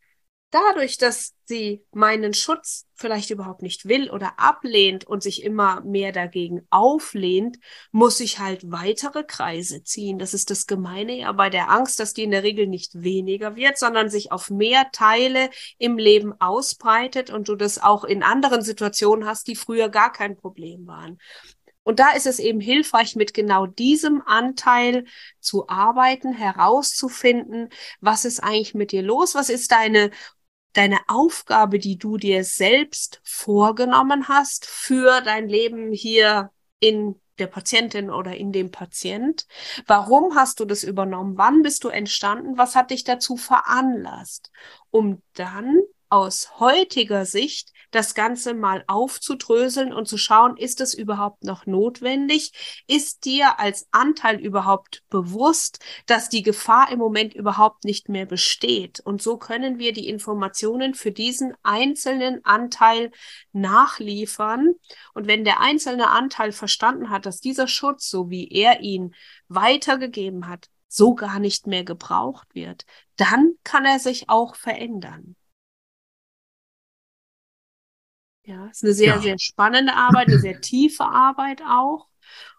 dadurch, 0.54 0.98
dass 0.98 1.34
sie 1.44 1.84
meinen 1.92 2.32
Schutz 2.32 2.86
vielleicht 2.94 3.30
überhaupt 3.30 3.60
nicht 3.60 3.86
will 3.86 4.08
oder 4.10 4.38
ablehnt 4.38 5.04
und 5.04 5.22
sich 5.22 5.42
immer 5.42 5.80
mehr 5.82 6.12
dagegen 6.12 6.66
auflehnt, 6.70 7.58
muss 7.90 8.20
ich 8.20 8.38
halt 8.38 8.70
weitere 8.70 9.24
Kreise 9.24 9.82
ziehen. 9.82 10.18
Das 10.18 10.32
ist 10.32 10.50
das 10.50 10.66
Gemeine 10.66 11.18
ja 11.18 11.32
bei 11.32 11.50
der 11.50 11.70
Angst, 11.70 11.98
dass 11.98 12.14
die 12.14 12.22
in 12.22 12.30
der 12.30 12.44
Regel 12.44 12.68
nicht 12.68 13.02
weniger 13.02 13.56
wird, 13.56 13.78
sondern 13.78 14.08
sich 14.08 14.30
auf 14.30 14.48
mehr 14.48 14.90
Teile 14.92 15.50
im 15.78 15.98
Leben 15.98 16.32
ausbreitet 16.40 17.30
und 17.30 17.48
du 17.48 17.56
das 17.56 17.82
auch 17.82 18.04
in 18.04 18.22
anderen 18.22 18.62
Situationen 18.62 19.26
hast, 19.26 19.48
die 19.48 19.56
früher 19.56 19.88
gar 19.88 20.12
kein 20.12 20.36
Problem 20.36 20.86
waren. 20.86 21.18
Und 21.84 22.00
da 22.00 22.12
ist 22.12 22.26
es 22.26 22.38
eben 22.38 22.60
hilfreich, 22.60 23.14
mit 23.14 23.34
genau 23.34 23.66
diesem 23.66 24.22
Anteil 24.24 25.04
zu 25.38 25.68
arbeiten, 25.68 26.32
herauszufinden, 26.32 27.68
was 28.00 28.24
ist 28.24 28.42
eigentlich 28.42 28.74
mit 28.74 28.90
dir 28.90 29.02
los, 29.02 29.34
was 29.34 29.50
ist 29.50 29.70
deine 29.70 30.10
deine 30.74 30.98
Aufgabe, 31.08 31.78
die 31.78 31.96
du 31.96 32.18
dir 32.18 32.44
selbst 32.44 33.20
vorgenommen 33.24 34.28
hast 34.28 34.66
für 34.66 35.20
dein 35.22 35.48
Leben 35.48 35.92
hier 35.92 36.50
in 36.80 37.20
der 37.38 37.46
Patientin 37.46 38.10
oder 38.10 38.36
in 38.36 38.52
dem 38.52 38.70
Patient. 38.70 39.46
Warum 39.86 40.36
hast 40.36 40.60
du 40.60 40.64
das 40.64 40.84
übernommen? 40.84 41.36
Wann 41.36 41.62
bist 41.62 41.82
du 41.84 41.88
entstanden? 41.88 42.58
Was 42.58 42.76
hat 42.76 42.90
dich 42.90 43.04
dazu 43.04 43.36
veranlasst? 43.36 44.50
Um 44.90 45.22
dann 45.34 45.80
aus 46.08 46.60
heutiger 46.60 47.26
Sicht 47.26 47.72
das 47.94 48.14
Ganze 48.14 48.54
mal 48.54 48.84
aufzudröseln 48.86 49.92
und 49.92 50.08
zu 50.08 50.18
schauen, 50.18 50.56
ist 50.56 50.80
es 50.80 50.94
überhaupt 50.94 51.44
noch 51.44 51.66
notwendig? 51.66 52.52
Ist 52.86 53.24
dir 53.24 53.60
als 53.60 53.86
Anteil 53.92 54.40
überhaupt 54.40 55.02
bewusst, 55.10 55.78
dass 56.06 56.28
die 56.28 56.42
Gefahr 56.42 56.90
im 56.90 56.98
Moment 56.98 57.34
überhaupt 57.34 57.84
nicht 57.84 58.08
mehr 58.08 58.26
besteht? 58.26 59.00
Und 59.00 59.22
so 59.22 59.36
können 59.36 59.78
wir 59.78 59.92
die 59.92 60.08
Informationen 60.08 60.94
für 60.94 61.12
diesen 61.12 61.54
einzelnen 61.62 62.44
Anteil 62.44 63.12
nachliefern. 63.52 64.74
Und 65.14 65.26
wenn 65.26 65.44
der 65.44 65.60
einzelne 65.60 66.10
Anteil 66.10 66.52
verstanden 66.52 67.10
hat, 67.10 67.26
dass 67.26 67.40
dieser 67.40 67.68
Schutz, 67.68 68.10
so 68.10 68.30
wie 68.30 68.48
er 68.48 68.80
ihn 68.80 69.14
weitergegeben 69.48 70.48
hat, 70.48 70.68
so 70.88 71.14
gar 71.14 71.38
nicht 71.38 71.66
mehr 71.66 71.84
gebraucht 71.84 72.54
wird, 72.54 72.84
dann 73.16 73.54
kann 73.64 73.84
er 73.84 73.98
sich 73.98 74.28
auch 74.28 74.54
verändern. 74.54 75.36
Ja, 78.44 78.66
ist 78.66 78.84
eine 78.84 78.92
sehr, 78.92 79.14
ja. 79.14 79.20
sehr 79.20 79.38
spannende 79.38 79.94
Arbeit, 79.94 80.28
eine 80.28 80.38
sehr 80.38 80.60
tiefe 80.60 81.04
Arbeit 81.04 81.62
auch. 81.62 82.08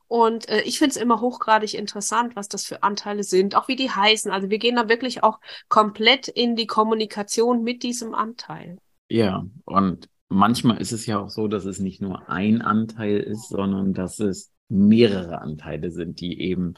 Und 0.07 0.49
äh, 0.49 0.61
ich 0.61 0.77
finde 0.77 0.91
es 0.91 0.97
immer 0.97 1.19
hochgradig 1.21 1.73
interessant, 1.73 2.35
was 2.35 2.47
das 2.47 2.65
für 2.65 2.83
Anteile 2.83 3.23
sind, 3.23 3.55
auch 3.55 3.67
wie 3.67 3.75
die 3.75 3.89
heißen. 3.89 4.31
Also 4.31 4.49
wir 4.49 4.59
gehen 4.59 4.75
da 4.75 4.87
wirklich 4.87 5.23
auch 5.23 5.39
komplett 5.67 6.27
in 6.27 6.55
die 6.55 6.67
Kommunikation 6.67 7.63
mit 7.63 7.83
diesem 7.83 8.13
Anteil. 8.13 8.77
Ja, 9.09 9.45
und 9.65 10.09
manchmal 10.29 10.79
ist 10.79 10.91
es 10.91 11.05
ja 11.05 11.19
auch 11.19 11.29
so, 11.29 11.47
dass 11.47 11.65
es 11.65 11.79
nicht 11.79 12.01
nur 12.01 12.29
ein 12.29 12.61
Anteil 12.61 13.19
ist, 13.19 13.49
sondern 13.49 13.93
dass 13.93 14.19
es 14.19 14.51
mehrere 14.69 15.41
Anteile 15.41 15.91
sind, 15.91 16.19
die 16.19 16.39
eben 16.39 16.75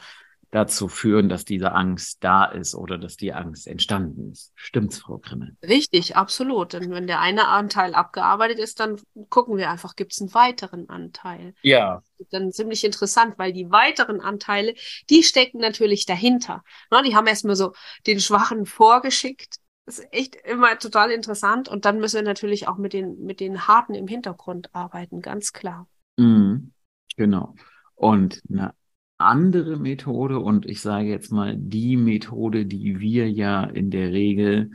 dazu 0.51 0.87
führen, 0.87 1.27
dass 1.27 1.43
diese 1.43 1.73
Angst 1.73 2.23
da 2.23 2.45
ist 2.45 2.73
oder 2.73 2.97
dass 2.97 3.17
die 3.17 3.33
Angst 3.33 3.67
entstanden 3.67 4.31
ist. 4.31 4.53
Stimmt's, 4.55 4.99
Frau 4.99 5.17
Krimmel? 5.17 5.57
Richtig, 5.61 6.15
absolut. 6.15 6.73
Denn 6.73 6.89
wenn 6.91 7.07
der 7.07 7.19
eine 7.19 7.47
Anteil 7.47 7.93
abgearbeitet 7.93 8.59
ist, 8.59 8.79
dann 8.79 8.99
gucken 9.29 9.57
wir 9.57 9.69
einfach, 9.69 9.95
gibt 9.95 10.13
es 10.13 10.21
einen 10.21 10.33
weiteren 10.33 10.89
Anteil. 10.89 11.53
Ja. 11.63 12.01
Dann 12.31 12.51
ziemlich 12.51 12.83
interessant, 12.83 13.37
weil 13.37 13.51
die 13.51 13.69
weiteren 13.71 14.21
Anteile, 14.21 14.73
die 15.09 15.23
stecken 15.23 15.59
natürlich 15.59 16.05
dahinter. 16.05 16.63
Na, 16.89 17.01
die 17.01 17.15
haben 17.15 17.27
erstmal 17.27 17.55
so 17.55 17.73
den 18.05 18.19
Schwachen 18.19 18.65
vorgeschickt. 18.65 19.57
Das 19.85 19.99
ist 19.99 20.07
echt 20.11 20.35
immer 20.35 20.79
total 20.79 21.11
interessant. 21.11 21.67
Und 21.67 21.85
dann 21.85 21.99
müssen 21.99 22.17
wir 22.17 22.23
natürlich 22.23 22.67
auch 22.67 22.77
mit 22.77 22.93
den, 22.93 23.23
mit 23.23 23.41
den 23.41 23.67
Harten 23.67 23.95
im 23.95 24.07
Hintergrund 24.07 24.73
arbeiten, 24.73 25.21
ganz 25.21 25.51
klar. 25.51 25.87
Mhm, 26.17 26.73
genau. 27.17 27.55
Und 27.95 28.41
eine 28.49 28.73
andere 29.17 29.77
Methode 29.77 30.39
und 30.39 30.65
ich 30.65 30.81
sage 30.81 31.09
jetzt 31.09 31.31
mal 31.31 31.55
die 31.57 31.97
Methode, 31.97 32.65
die 32.65 32.99
wir 32.99 33.29
ja 33.29 33.63
in 33.63 33.89
der 33.89 34.11
Regel 34.11 34.71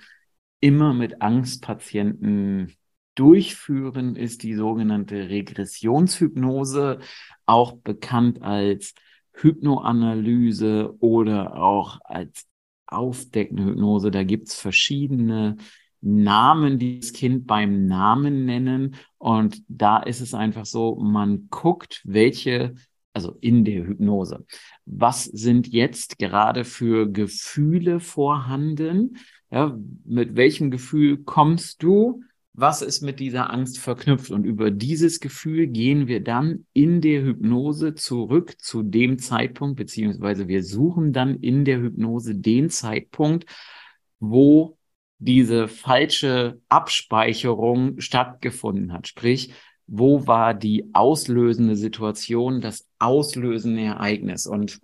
immer 0.60 0.94
mit 0.94 1.22
Angstpatienten 1.22 2.72
durchführen, 3.14 4.16
ist 4.16 4.42
die 4.42 4.54
sogenannte 4.54 5.28
Regressionshypnose, 5.28 6.98
auch 7.46 7.76
bekannt 7.76 8.42
als 8.42 8.94
Hypnoanalyse 9.34 10.94
oder 11.00 11.56
auch 11.56 12.00
als 12.04 12.46
aufdeckende 12.86 13.64
Hypnose. 13.64 14.10
Da 14.10 14.24
gibt's 14.24 14.58
verschiedene 14.58 15.56
Namen, 16.00 16.78
die 16.78 17.00
das 17.00 17.12
Kind 17.12 17.46
beim 17.46 17.86
Namen 17.86 18.44
nennen. 18.44 18.96
Und 19.18 19.62
da 19.68 19.98
ist 19.98 20.20
es 20.20 20.34
einfach 20.34 20.66
so, 20.66 20.96
man 20.96 21.48
guckt, 21.48 22.02
welche 22.04 22.74
also 23.12 23.36
in 23.40 23.64
der 23.64 23.86
Hypnose. 23.86 24.46
Was 24.86 25.24
sind 25.24 25.68
jetzt 25.68 26.18
gerade 26.18 26.64
für 26.64 27.10
Gefühle 27.10 28.00
vorhanden? 28.00 29.18
Ja, 29.50 29.78
mit 30.04 30.36
welchem 30.36 30.70
Gefühl 30.70 31.18
kommst 31.18 31.82
du? 31.82 32.22
Was 32.54 32.82
ist 32.82 33.00
mit 33.00 33.18
dieser 33.18 33.50
Angst 33.50 33.78
verknüpft? 33.78 34.30
Und 34.30 34.44
über 34.44 34.70
dieses 34.70 35.20
Gefühl 35.20 35.66
gehen 35.66 36.06
wir 36.06 36.22
dann 36.22 36.66
in 36.74 37.00
der 37.00 37.22
Hypnose 37.22 37.94
zurück 37.94 38.60
zu 38.60 38.82
dem 38.82 39.18
Zeitpunkt, 39.18 39.76
beziehungsweise 39.76 40.48
wir 40.48 40.62
suchen 40.62 41.12
dann 41.12 41.36
in 41.36 41.64
der 41.64 41.80
Hypnose 41.80 42.34
den 42.34 42.68
Zeitpunkt, 42.68 43.46
wo 44.20 44.76
diese 45.18 45.68
falsche 45.68 46.60
Abspeicherung 46.68 48.00
stattgefunden 48.00 48.92
hat. 48.92 49.06
Sprich, 49.06 49.52
wo 49.86 50.26
war 50.26 50.54
die 50.54 50.90
auslösende 50.94 51.76
Situation, 51.76 52.60
das 52.60 52.88
auslösende 52.98 53.82
Ereignis? 53.82 54.46
Und 54.46 54.80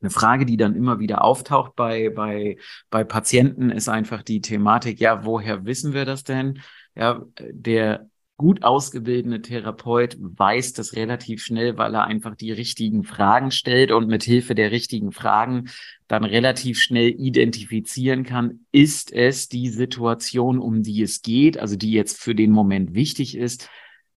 eine 0.00 0.10
Frage, 0.10 0.46
die 0.46 0.56
dann 0.56 0.74
immer 0.74 0.98
wieder 0.98 1.24
auftaucht 1.24 1.76
bei, 1.76 2.10
bei, 2.10 2.56
bei 2.90 3.04
Patienten, 3.04 3.70
ist 3.70 3.88
einfach 3.88 4.22
die 4.22 4.40
Thematik, 4.40 5.00
ja, 5.00 5.24
woher 5.24 5.64
wissen 5.64 5.92
wir 5.92 6.04
das 6.04 6.24
denn? 6.24 6.60
Ja, 6.94 7.22
der 7.38 8.08
gut 8.40 8.62
ausgebildete 8.62 9.42
Therapeut 9.42 10.16
weiß 10.18 10.72
das 10.72 10.96
relativ 10.96 11.42
schnell, 11.42 11.76
weil 11.76 11.94
er 11.94 12.04
einfach 12.04 12.34
die 12.34 12.52
richtigen 12.52 13.04
Fragen 13.04 13.50
stellt 13.50 13.92
und 13.92 14.08
mit 14.08 14.22
Hilfe 14.22 14.54
der 14.54 14.70
richtigen 14.70 15.12
Fragen 15.12 15.68
dann 16.08 16.24
relativ 16.24 16.80
schnell 16.80 17.10
identifizieren 17.10 18.24
kann, 18.24 18.60
ist 18.72 19.12
es 19.12 19.50
die 19.50 19.68
Situation, 19.68 20.58
um 20.58 20.82
die 20.82 21.02
es 21.02 21.20
geht, 21.20 21.58
also 21.58 21.76
die 21.76 21.92
jetzt 21.92 22.18
für 22.18 22.34
den 22.34 22.50
Moment 22.50 22.94
wichtig 22.94 23.36
ist, 23.36 23.68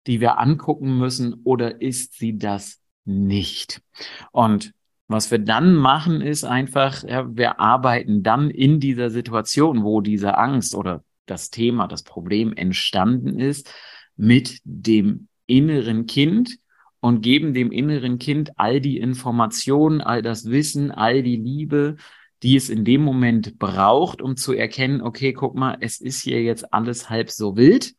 die 0.07 0.21
wir 0.21 0.39
angucken 0.39 0.99
müssen 0.99 1.41
oder 1.45 1.81
ist 1.81 2.19
sie 2.19 2.39
das 2.39 2.81
nicht? 3.05 3.83
Und 4.31 4.73
was 5.09 5.31
wir 5.31 5.39
dann 5.39 5.75
machen, 5.75 6.21
ist 6.21 6.45
einfach, 6.45 7.03
ja, 7.05 7.37
wir 7.37 7.61
arbeiten 7.61 8.23
dann 8.23 8.51
in 8.51 8.81
dieser 8.81 9.11
Situation, 9.11 9.85
wo 9.85 10.01
diese 10.01 10.39
Angst 10.39 10.75
oder 10.75 11.05
das 11.27 11.51
Thema, 11.51 11.87
das 11.87 12.03
Problem 12.03 12.53
entstanden 12.55 13.39
ist, 13.39 13.71
mit 14.17 14.61
dem 14.65 15.29
inneren 15.47 16.07
Kind 16.07 16.59
und 17.01 17.21
geben 17.21 17.53
dem 17.53 17.73
inneren 17.73 18.19
Kind 18.19 18.53
all 18.59 18.81
die 18.81 18.99
Informationen, 18.99 20.01
all 20.01 20.23
das 20.23 20.51
Wissen, 20.51 20.91
all 20.91 21.23
die 21.23 21.37
Liebe, 21.37 21.97
die 22.43 22.57
es 22.57 22.71
in 22.71 22.85
dem 22.85 23.03
Moment 23.03 23.59
braucht, 23.59 24.23
um 24.23 24.37
zu 24.37 24.53
erkennen, 24.53 25.01
okay, 25.01 25.33
guck 25.33 25.55
mal, 25.55 25.77
es 25.81 26.01
ist 26.01 26.23
hier 26.23 26.43
jetzt 26.43 26.73
alles 26.73 27.11
halb 27.11 27.31
so 27.31 27.57
wild. 27.57 27.95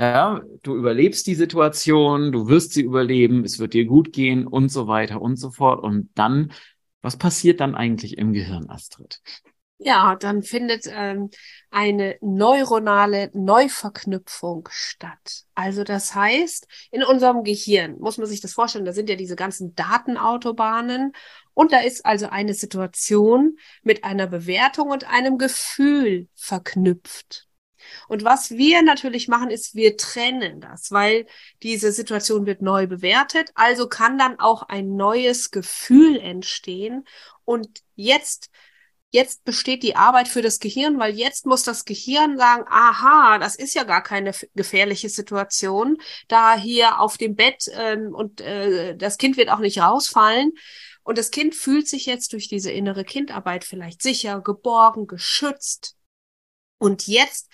Ja, 0.00 0.40
du 0.62 0.76
überlebst 0.76 1.26
die 1.26 1.34
Situation, 1.34 2.32
du 2.32 2.48
wirst 2.48 2.72
sie 2.72 2.80
überleben, 2.80 3.44
es 3.44 3.58
wird 3.58 3.74
dir 3.74 3.84
gut 3.84 4.14
gehen 4.14 4.46
und 4.46 4.70
so 4.70 4.86
weiter 4.86 5.20
und 5.20 5.36
so 5.36 5.50
fort. 5.50 5.82
Und 5.82 6.08
dann, 6.14 6.52
was 7.02 7.18
passiert 7.18 7.60
dann 7.60 7.74
eigentlich 7.74 8.16
im 8.16 8.32
Gehirn, 8.32 8.70
Astrid? 8.70 9.20
Ja, 9.76 10.16
dann 10.16 10.42
findet 10.42 10.86
ähm, 10.90 11.28
eine 11.70 12.16
neuronale 12.22 13.30
Neuverknüpfung 13.34 14.70
statt. 14.72 15.44
Also 15.54 15.84
das 15.84 16.14
heißt, 16.14 16.66
in 16.90 17.04
unserem 17.04 17.44
Gehirn 17.44 17.98
muss 17.98 18.16
man 18.16 18.26
sich 18.26 18.40
das 18.40 18.54
vorstellen, 18.54 18.86
da 18.86 18.94
sind 18.94 19.10
ja 19.10 19.16
diese 19.16 19.36
ganzen 19.36 19.74
Datenautobahnen 19.74 21.12
und 21.52 21.72
da 21.72 21.80
ist 21.80 22.06
also 22.06 22.26
eine 22.30 22.54
Situation 22.54 23.58
mit 23.82 24.04
einer 24.04 24.28
Bewertung 24.28 24.88
und 24.88 25.10
einem 25.10 25.36
Gefühl 25.36 26.26
verknüpft. 26.34 27.49
Und 28.08 28.24
was 28.24 28.50
wir 28.50 28.82
natürlich 28.82 29.28
machen, 29.28 29.50
ist, 29.50 29.74
wir 29.74 29.96
trennen 29.96 30.60
das, 30.60 30.90
weil 30.90 31.26
diese 31.62 31.92
Situation 31.92 32.46
wird 32.46 32.62
neu 32.62 32.86
bewertet. 32.86 33.50
Also 33.54 33.88
kann 33.88 34.18
dann 34.18 34.38
auch 34.38 34.62
ein 34.62 34.96
neues 34.96 35.50
Gefühl 35.50 36.18
entstehen. 36.18 37.04
Und 37.44 37.82
jetzt 37.94 38.50
jetzt 39.10 39.44
besteht 39.44 39.82
die 39.82 39.96
Arbeit 39.96 40.28
für 40.28 40.42
das 40.42 40.60
Gehirn, 40.60 40.98
weil 40.98 41.14
jetzt 41.14 41.46
muss 41.46 41.62
das 41.62 41.84
Gehirn 41.84 42.38
sagen, 42.38 42.64
aha, 42.68 43.38
das 43.38 43.56
ist 43.56 43.74
ja 43.74 43.84
gar 43.84 44.02
keine 44.02 44.32
gefährliche 44.54 45.08
Situation, 45.08 45.98
da 46.28 46.56
hier 46.56 47.00
auf 47.00 47.16
dem 47.16 47.34
Bett 47.34 47.64
ähm, 47.74 48.14
und 48.14 48.40
äh, 48.40 48.96
das 48.96 49.18
Kind 49.18 49.36
wird 49.36 49.50
auch 49.50 49.58
nicht 49.58 49.80
rausfallen. 49.80 50.52
Und 51.02 51.18
das 51.18 51.30
Kind 51.30 51.54
fühlt 51.54 51.88
sich 51.88 52.06
jetzt 52.06 52.32
durch 52.34 52.48
diese 52.48 52.70
innere 52.70 53.04
Kindarbeit 53.04 53.64
vielleicht 53.64 54.02
sicher, 54.02 54.40
geborgen, 54.40 55.06
geschützt. 55.06 55.96
Und 56.80 57.06
jetzt 57.06 57.50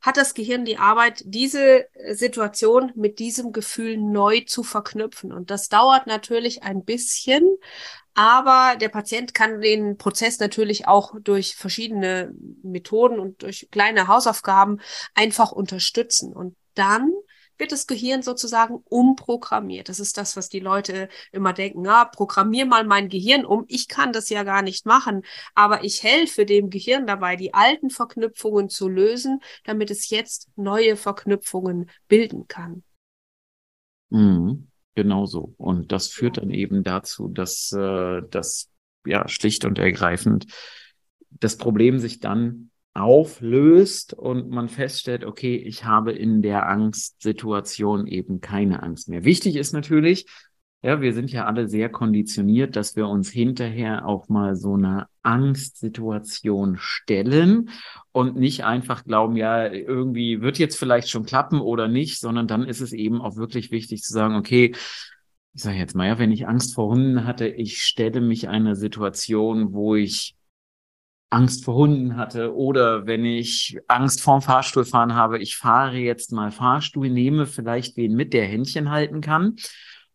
hat 0.00 0.16
das 0.16 0.34
Gehirn 0.34 0.64
die 0.64 0.78
Arbeit, 0.78 1.22
diese 1.24 1.92
äh, 1.94 2.14
Situation 2.14 2.92
mit 2.94 3.18
diesem 3.18 3.52
Gefühl 3.52 3.96
neu 3.96 4.40
zu 4.40 4.62
verknüpfen. 4.62 5.32
Und 5.32 5.50
das 5.50 5.68
dauert 5.68 6.06
natürlich 6.06 6.62
ein 6.62 6.84
bisschen, 6.84 7.42
aber 8.14 8.76
der 8.76 8.88
Patient 8.88 9.34
kann 9.34 9.60
den 9.60 9.96
Prozess 9.96 10.38
natürlich 10.38 10.86
auch 10.86 11.14
durch 11.20 11.56
verschiedene 11.56 12.32
Methoden 12.62 13.18
und 13.18 13.42
durch 13.42 13.68
kleine 13.70 14.06
Hausaufgaben 14.06 14.80
einfach 15.14 15.50
unterstützen. 15.50 16.32
Und 16.32 16.56
dann 16.74 17.10
wird 17.58 17.72
das 17.72 17.86
Gehirn 17.86 18.22
sozusagen 18.22 18.82
umprogrammiert. 18.84 19.88
Das 19.88 20.00
ist 20.00 20.16
das, 20.16 20.36
was 20.36 20.48
die 20.48 20.60
Leute 20.60 21.08
immer 21.32 21.52
denken, 21.52 21.86
ah, 21.86 22.04
programmier 22.04 22.66
mal 22.66 22.84
mein 22.84 23.08
Gehirn 23.08 23.44
um. 23.44 23.64
Ich 23.68 23.88
kann 23.88 24.12
das 24.12 24.28
ja 24.28 24.42
gar 24.44 24.62
nicht 24.62 24.86
machen, 24.86 25.22
aber 25.54 25.84
ich 25.84 26.02
helfe 26.02 26.46
dem 26.46 26.70
Gehirn 26.70 27.06
dabei, 27.06 27.36
die 27.36 27.54
alten 27.54 27.90
Verknüpfungen 27.90 28.68
zu 28.68 28.88
lösen, 28.88 29.40
damit 29.64 29.90
es 29.90 30.10
jetzt 30.10 30.48
neue 30.56 30.96
Verknüpfungen 30.96 31.90
bilden 32.08 32.46
kann. 32.48 32.82
Mhm, 34.10 34.68
genau 34.94 35.26
so. 35.26 35.54
Und 35.58 35.92
das 35.92 36.08
führt 36.08 36.38
dann 36.38 36.50
eben 36.50 36.82
dazu, 36.82 37.28
dass 37.28 37.72
äh, 37.72 38.22
das 38.30 38.70
ja 39.04 39.28
schlicht 39.28 39.64
und 39.64 39.78
ergreifend 39.78 40.46
das 41.30 41.56
Problem 41.56 41.98
sich 41.98 42.20
dann 42.20 42.70
auflöst 42.98 44.14
und 44.14 44.50
man 44.50 44.68
feststellt, 44.68 45.24
okay, 45.24 45.56
ich 45.56 45.84
habe 45.84 46.12
in 46.12 46.42
der 46.42 46.68
Angstsituation 46.68 48.06
eben 48.06 48.40
keine 48.40 48.82
Angst 48.82 49.08
mehr. 49.08 49.24
Wichtig 49.24 49.56
ist 49.56 49.72
natürlich, 49.72 50.26
ja, 50.82 51.00
wir 51.00 51.12
sind 51.12 51.32
ja 51.32 51.46
alle 51.46 51.68
sehr 51.68 51.88
konditioniert, 51.88 52.76
dass 52.76 52.94
wir 52.94 53.08
uns 53.08 53.30
hinterher 53.30 54.06
auch 54.06 54.28
mal 54.28 54.54
so 54.54 54.74
eine 54.74 55.06
Angstsituation 55.22 56.76
stellen 56.78 57.70
und 58.12 58.36
nicht 58.36 58.64
einfach 58.64 59.04
glauben, 59.04 59.36
ja, 59.36 59.66
irgendwie 59.66 60.40
wird 60.40 60.58
jetzt 60.58 60.78
vielleicht 60.78 61.10
schon 61.10 61.24
klappen 61.24 61.60
oder 61.60 61.88
nicht, 61.88 62.20
sondern 62.20 62.46
dann 62.46 62.64
ist 62.64 62.80
es 62.80 62.92
eben 62.92 63.20
auch 63.20 63.36
wirklich 63.36 63.72
wichtig 63.72 64.02
zu 64.02 64.12
sagen, 64.12 64.36
okay, 64.36 64.72
ich 65.54 65.62
sage 65.62 65.78
jetzt 65.78 65.96
mal, 65.96 66.06
ja, 66.06 66.18
wenn 66.20 66.30
ich 66.30 66.46
Angst 66.46 66.74
vor 66.74 66.90
Hunden 66.90 67.24
hatte, 67.24 67.48
ich 67.48 67.82
stelle 67.82 68.20
mich 68.20 68.48
einer 68.48 68.76
Situation, 68.76 69.72
wo 69.72 69.96
ich 69.96 70.36
Angst 71.30 71.64
vor 71.64 71.74
Hunden 71.74 72.16
hatte 72.16 72.54
oder 72.54 73.06
wenn 73.06 73.24
ich 73.24 73.78
Angst 73.86 74.22
vorm 74.22 74.40
Fahrstuhlfahren 74.40 75.14
habe, 75.14 75.38
ich 75.38 75.56
fahre 75.56 75.98
jetzt 75.98 76.32
mal 76.32 76.50
Fahrstuhl, 76.50 77.10
nehme 77.10 77.46
vielleicht 77.46 77.96
wen 77.96 78.14
mit, 78.14 78.32
der 78.32 78.46
Händchen 78.46 78.90
halten 78.90 79.20
kann 79.20 79.56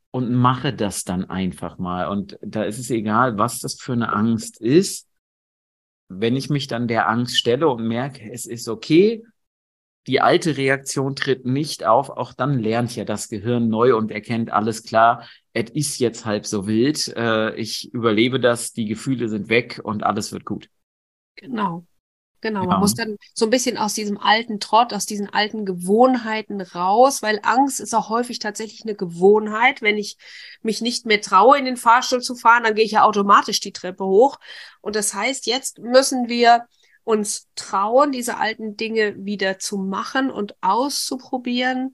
und 0.09 0.33
mache 0.33 0.73
das 0.73 1.03
dann 1.03 1.29
einfach 1.29 1.77
mal. 1.77 2.07
Und 2.07 2.37
da 2.41 2.63
ist 2.63 2.79
es 2.79 2.89
egal, 2.89 3.37
was 3.37 3.59
das 3.59 3.75
für 3.79 3.93
eine 3.93 4.13
Angst 4.13 4.59
ist. 4.59 5.07
Wenn 6.09 6.35
ich 6.35 6.49
mich 6.49 6.67
dann 6.67 6.87
der 6.87 7.07
Angst 7.09 7.37
stelle 7.37 7.67
und 7.67 7.87
merke, 7.87 8.31
es 8.31 8.45
ist 8.45 8.67
okay, 8.67 9.23
die 10.07 10.19
alte 10.19 10.57
Reaktion 10.57 11.15
tritt 11.15 11.45
nicht 11.45 11.85
auf, 11.85 12.09
auch 12.09 12.33
dann 12.33 12.59
lernt 12.59 12.95
ja 12.95 13.05
das 13.05 13.29
Gehirn 13.29 13.69
neu 13.69 13.95
und 13.95 14.11
erkennt 14.11 14.51
alles 14.51 14.83
klar, 14.83 15.27
es 15.53 15.69
ist 15.71 15.99
jetzt 15.99 16.25
halb 16.25 16.45
so 16.45 16.67
wild, 16.67 17.07
äh, 17.15 17.55
ich 17.55 17.93
überlebe 17.93 18.39
das, 18.39 18.73
die 18.73 18.85
Gefühle 18.85 19.29
sind 19.29 19.49
weg 19.49 19.79
und 19.83 20.03
alles 20.03 20.33
wird 20.33 20.45
gut. 20.45 20.69
Genau. 21.35 21.85
Genau, 22.43 22.63
ja. 22.63 22.67
man 22.67 22.79
muss 22.81 22.93
dann 22.93 23.15
so 23.33 23.45
ein 23.45 23.49
bisschen 23.49 23.77
aus 23.77 23.93
diesem 23.93 24.17
alten 24.17 24.59
Trott, 24.59 24.91
aus 24.93 25.05
diesen 25.05 25.29
alten 25.29 25.65
Gewohnheiten 25.65 26.59
raus, 26.59 27.21
weil 27.21 27.39
Angst 27.41 27.79
ist 27.79 27.95
auch 27.95 28.09
häufig 28.09 28.37
tatsächlich 28.39 28.83
eine 28.83 28.95
Gewohnheit. 28.95 29.81
Wenn 29.81 29.97
ich 29.97 30.17
mich 30.61 30.81
nicht 30.81 31.05
mehr 31.05 31.21
traue, 31.21 31.57
in 31.57 31.63
den 31.63 31.77
Fahrstuhl 31.77 32.21
zu 32.21 32.35
fahren, 32.35 32.63
dann 32.63 32.75
gehe 32.75 32.83
ich 32.83 32.91
ja 32.91 33.03
automatisch 33.03 33.61
die 33.61 33.71
Treppe 33.71 34.03
hoch. 34.03 34.39
Und 34.81 34.97
das 34.97 35.13
heißt, 35.13 35.45
jetzt 35.45 35.79
müssen 35.79 36.27
wir 36.27 36.67
uns 37.05 37.47
trauen, 37.55 38.11
diese 38.11 38.37
alten 38.37 38.75
Dinge 38.75 39.15
wieder 39.23 39.57
zu 39.57 39.77
machen 39.77 40.29
und 40.29 40.53
auszuprobieren. 40.61 41.93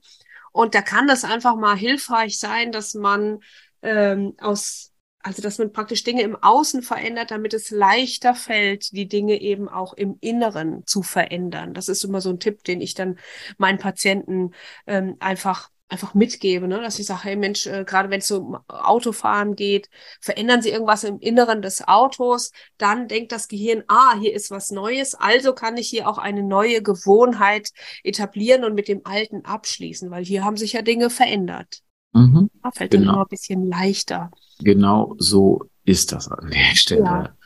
Und 0.50 0.74
da 0.74 0.82
kann 0.82 1.06
das 1.06 1.22
einfach 1.22 1.54
mal 1.54 1.76
hilfreich 1.76 2.40
sein, 2.40 2.72
dass 2.72 2.94
man 2.94 3.38
ähm, 3.82 4.34
aus 4.40 4.89
also, 5.22 5.42
dass 5.42 5.58
man 5.58 5.72
praktisch 5.72 6.02
Dinge 6.02 6.22
im 6.22 6.36
Außen 6.36 6.82
verändert, 6.82 7.30
damit 7.30 7.52
es 7.52 7.70
leichter 7.70 8.34
fällt, 8.34 8.92
die 8.92 9.06
Dinge 9.06 9.40
eben 9.40 9.68
auch 9.68 9.92
im 9.92 10.16
Inneren 10.20 10.86
zu 10.86 11.02
verändern. 11.02 11.74
Das 11.74 11.88
ist 11.88 12.04
immer 12.04 12.20
so 12.20 12.30
ein 12.30 12.40
Tipp, 12.40 12.64
den 12.64 12.80
ich 12.80 12.94
dann 12.94 13.18
meinen 13.58 13.78
Patienten 13.78 14.52
ähm, 14.86 15.16
einfach 15.20 15.70
einfach 15.90 16.14
mitgebe, 16.14 16.68
ne? 16.68 16.80
dass 16.80 16.98
ich 16.98 17.06
sage, 17.06 17.24
hey 17.24 17.36
Mensch, 17.36 17.66
äh, 17.66 17.84
gerade 17.84 18.10
wenn 18.10 18.20
es 18.20 18.30
um 18.30 18.56
Autofahren 18.68 19.56
geht, 19.56 19.90
verändern 20.20 20.62
Sie 20.62 20.70
irgendwas 20.70 21.04
im 21.04 21.18
Inneren 21.18 21.62
des 21.62 21.86
Autos, 21.86 22.52
dann 22.78 23.08
denkt 23.08 23.32
das 23.32 23.48
Gehirn, 23.48 23.82
ah, 23.88 24.16
hier 24.18 24.32
ist 24.32 24.50
was 24.50 24.70
Neues, 24.70 25.14
also 25.16 25.52
kann 25.52 25.76
ich 25.76 25.88
hier 25.88 26.08
auch 26.08 26.18
eine 26.18 26.44
neue 26.44 26.80
Gewohnheit 26.82 27.70
etablieren 28.04 28.64
und 28.64 28.74
mit 28.74 28.88
dem 28.88 29.00
Alten 29.04 29.44
abschließen, 29.44 30.10
weil 30.10 30.24
hier 30.24 30.44
haben 30.44 30.56
sich 30.56 30.74
ja 30.74 30.82
Dinge 30.82 31.10
verändert. 31.10 31.82
Mhm. 32.12 32.50
Da 32.62 32.70
fällt 32.70 32.90
genau. 32.90 33.04
dann 33.04 33.14
immer 33.14 33.24
ein 33.24 33.28
bisschen 33.28 33.68
leichter. 33.68 34.30
Genau 34.58 35.14
so 35.18 35.62
ist 35.84 36.12
das 36.12 36.28
an 36.28 36.50
der 36.50 36.74
Stelle. 36.76 37.04
Ja. 37.04 37.36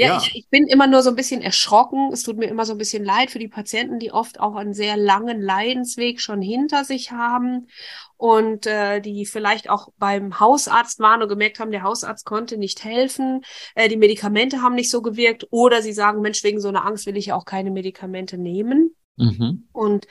Ja, 0.00 0.06
ja. 0.06 0.22
Ich, 0.22 0.34
ich, 0.34 0.48
bin 0.48 0.66
immer 0.66 0.86
nur 0.86 1.02
so 1.02 1.10
ein 1.10 1.16
bisschen 1.16 1.42
erschrocken. 1.42 2.10
Es 2.10 2.22
tut 2.22 2.38
mir 2.38 2.46
immer 2.46 2.64
so 2.64 2.72
ein 2.72 2.78
bisschen 2.78 3.04
leid 3.04 3.30
für 3.30 3.38
die 3.38 3.48
Patienten, 3.48 3.98
die 3.98 4.12
oft 4.12 4.40
auch 4.40 4.54
einen 4.56 4.72
sehr 4.72 4.96
langen 4.96 5.42
Leidensweg 5.42 6.22
schon 6.22 6.40
hinter 6.40 6.84
sich 6.84 7.12
haben 7.12 7.66
und 8.16 8.66
äh, 8.66 9.00
die 9.00 9.26
vielleicht 9.26 9.68
auch 9.68 9.88
beim 9.98 10.40
Hausarzt 10.40 11.00
waren 11.00 11.22
und 11.22 11.28
gemerkt 11.28 11.60
haben, 11.60 11.70
der 11.70 11.82
Hausarzt 11.82 12.24
konnte 12.24 12.56
nicht 12.56 12.82
helfen, 12.82 13.42
äh, 13.74 13.90
die 13.90 13.98
Medikamente 13.98 14.62
haben 14.62 14.74
nicht 14.74 14.90
so 14.90 15.02
gewirkt 15.02 15.46
oder 15.50 15.82
sie 15.82 15.92
sagen, 15.92 16.22
Mensch, 16.22 16.42
wegen 16.44 16.60
so 16.60 16.68
einer 16.68 16.86
Angst 16.86 17.04
will 17.04 17.18
ich 17.18 17.26
ja 17.26 17.34
auch 17.34 17.44
keine 17.44 17.70
Medikamente 17.70 18.38
nehmen. 18.38 18.96
Mhm. 19.18 19.68
Und 19.72 20.06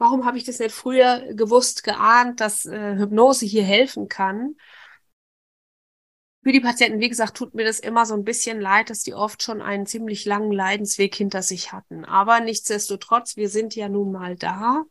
warum 0.00 0.24
habe 0.24 0.38
ich 0.38 0.44
das 0.44 0.58
nicht 0.58 0.72
früher 0.72 1.34
gewusst, 1.34 1.84
geahnt, 1.84 2.40
dass 2.40 2.64
äh, 2.64 2.96
Hypnose 2.96 3.44
hier 3.44 3.62
helfen 3.62 4.08
kann? 4.08 4.56
Für 6.42 6.52
die 6.52 6.60
Patienten, 6.60 7.00
wie 7.00 7.10
gesagt, 7.10 7.36
tut 7.36 7.54
mir 7.54 7.66
das 7.66 7.80
immer 7.80 8.06
so 8.06 8.14
ein 8.14 8.24
bisschen 8.24 8.62
leid, 8.62 8.88
dass 8.88 9.02
die 9.02 9.12
oft 9.12 9.42
schon 9.42 9.60
einen 9.60 9.84
ziemlich 9.84 10.24
langen 10.24 10.52
Leidensweg 10.52 11.14
hinter 11.14 11.42
sich 11.42 11.72
hatten. 11.72 12.06
Aber 12.06 12.40
nichtsdestotrotz, 12.40 13.36
wir 13.36 13.50
sind 13.50 13.76
ja 13.76 13.90
nun 13.90 14.10
mal 14.10 14.36
da. 14.36 14.84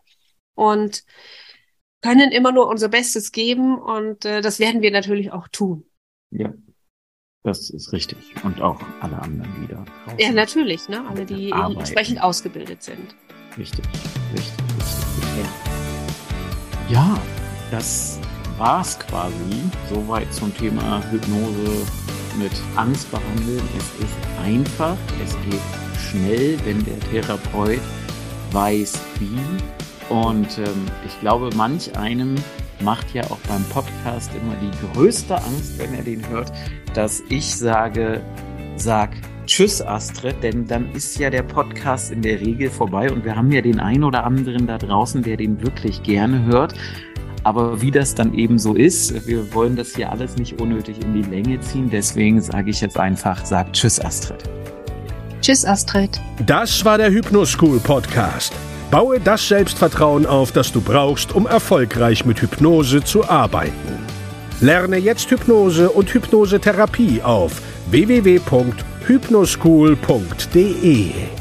Und 0.54 1.04
können 2.02 2.32
immer 2.32 2.52
nur 2.52 2.68
unser 2.68 2.88
Bestes 2.88 3.32
geben 3.32 3.80
und 3.80 4.26
äh, 4.26 4.42
das 4.42 4.60
werden 4.60 4.82
wir 4.82 4.92
natürlich 4.92 5.32
auch 5.32 5.48
tun. 5.48 5.86
Ja, 6.30 6.54
das 7.44 7.72
ist 7.72 7.92
richtig. 7.94 8.18
Und 8.44 8.62
auch 8.62 8.80
alle 9.02 9.20
anderen 9.20 9.62
wieder. 9.64 9.86
Ja, 10.18 10.32
natürlich, 10.32 10.88
ne? 10.88 11.04
Alle, 11.10 11.26
die 11.26 11.52
Arbeiten. 11.52 11.80
entsprechend 11.80 12.22
ausgebildet 12.22 12.84
sind. 12.84 13.16
Richtig, 13.58 13.86
richtig, 14.34 14.69
richtig. 15.40 16.90
Ja, 16.90 17.18
das 17.72 18.20
war's 18.58 19.00
quasi. 19.00 19.64
Soweit 19.90 20.34
zum 20.34 20.56
Thema 20.56 21.02
Hypnose 21.12 21.86
mit 22.38 22.52
Angst 22.76 23.10
behandeln. 23.12 23.62
Es 23.78 24.06
ist 24.06 24.18
einfach, 24.44 24.98
es 25.24 25.36
geht 25.50 25.62
schnell, 26.10 26.58
wenn 26.66 26.84
der 26.86 27.00
Therapeut 27.12 27.82
weiß 28.52 29.00
wie. 29.20 30.14
Und 30.14 30.58
ähm, 30.58 30.86
ich 31.06 31.20
glaube, 31.20 31.50
manch 31.56 31.96
einem 31.98 32.36
macht 32.82 33.14
ja 33.14 33.24
auch 33.26 33.40
beim 33.48 33.64
Podcast 33.66 34.32
immer 34.34 34.56
die 34.56 34.94
größte 34.94 35.36
Angst, 35.36 35.78
wenn 35.78 35.94
er 35.94 36.04
den 36.04 36.28
hört, 36.30 36.52
dass 36.94 37.22
ich 37.30 37.56
sage, 37.56 38.22
sag 38.78 39.12
Tschüss 39.50 39.82
Astrid, 39.82 40.44
denn 40.44 40.68
dann 40.68 40.92
ist 40.94 41.18
ja 41.18 41.32
der 41.32 41.42
Podcast 41.42 42.12
in 42.12 42.22
der 42.22 42.40
Regel 42.40 42.70
vorbei 42.70 43.12
und 43.12 43.26
wir 43.26 43.36
haben 43.36 43.52
ja 43.52 43.62
den 43.62 43.80
einen 43.80 44.04
oder 44.04 44.24
anderen 44.24 44.68
da 44.68 44.78
draußen, 44.78 45.24
der 45.24 45.38
den 45.38 45.60
wirklich 45.64 46.04
gerne 46.04 46.46
hört. 46.46 46.76
Aber 47.44 47.82
wie 47.82 47.90
das 47.90 48.14
dann 48.14 48.36
eben 48.36 48.60
so 48.60 48.76
ist, 48.76 49.26
wir 49.28 49.52
wollen 49.56 49.76
das 49.76 49.96
hier 49.96 50.12
alles 50.12 50.36
nicht 50.36 50.62
unnötig 50.62 50.98
in 51.02 51.14
die 51.16 51.28
Länge 51.28 51.60
ziehen, 51.62 51.90
deswegen 51.92 52.40
sage 52.40 52.70
ich 52.70 52.80
jetzt 52.80 53.00
einfach, 53.00 53.44
sag 53.44 53.74
Tschüss 53.74 54.00
Astrid. 54.00 54.44
Tschüss, 55.42 55.66
Astrid. 55.66 56.22
Das 56.46 56.86
war 56.86 57.00
der 57.00 57.10
Hypnoschool 57.10 57.80
Podcast. 57.80 58.54
Baue 58.92 59.20
das 59.20 59.48
Selbstvertrauen 59.48 60.28
auf, 60.28 60.52
das 60.52 60.72
du 60.72 60.80
brauchst, 60.80 61.34
um 61.34 61.48
erfolgreich 61.48 62.24
mit 62.24 62.40
Hypnose 62.40 63.04
zu 63.04 63.28
arbeiten. 63.28 63.98
Lerne 64.62 64.98
jetzt 64.98 65.32
Hypnose 65.32 65.90
und 65.90 66.14
Hypnosetherapie 66.14 67.24
auf 67.24 67.64
www.hypnoschool.de. 69.10 71.39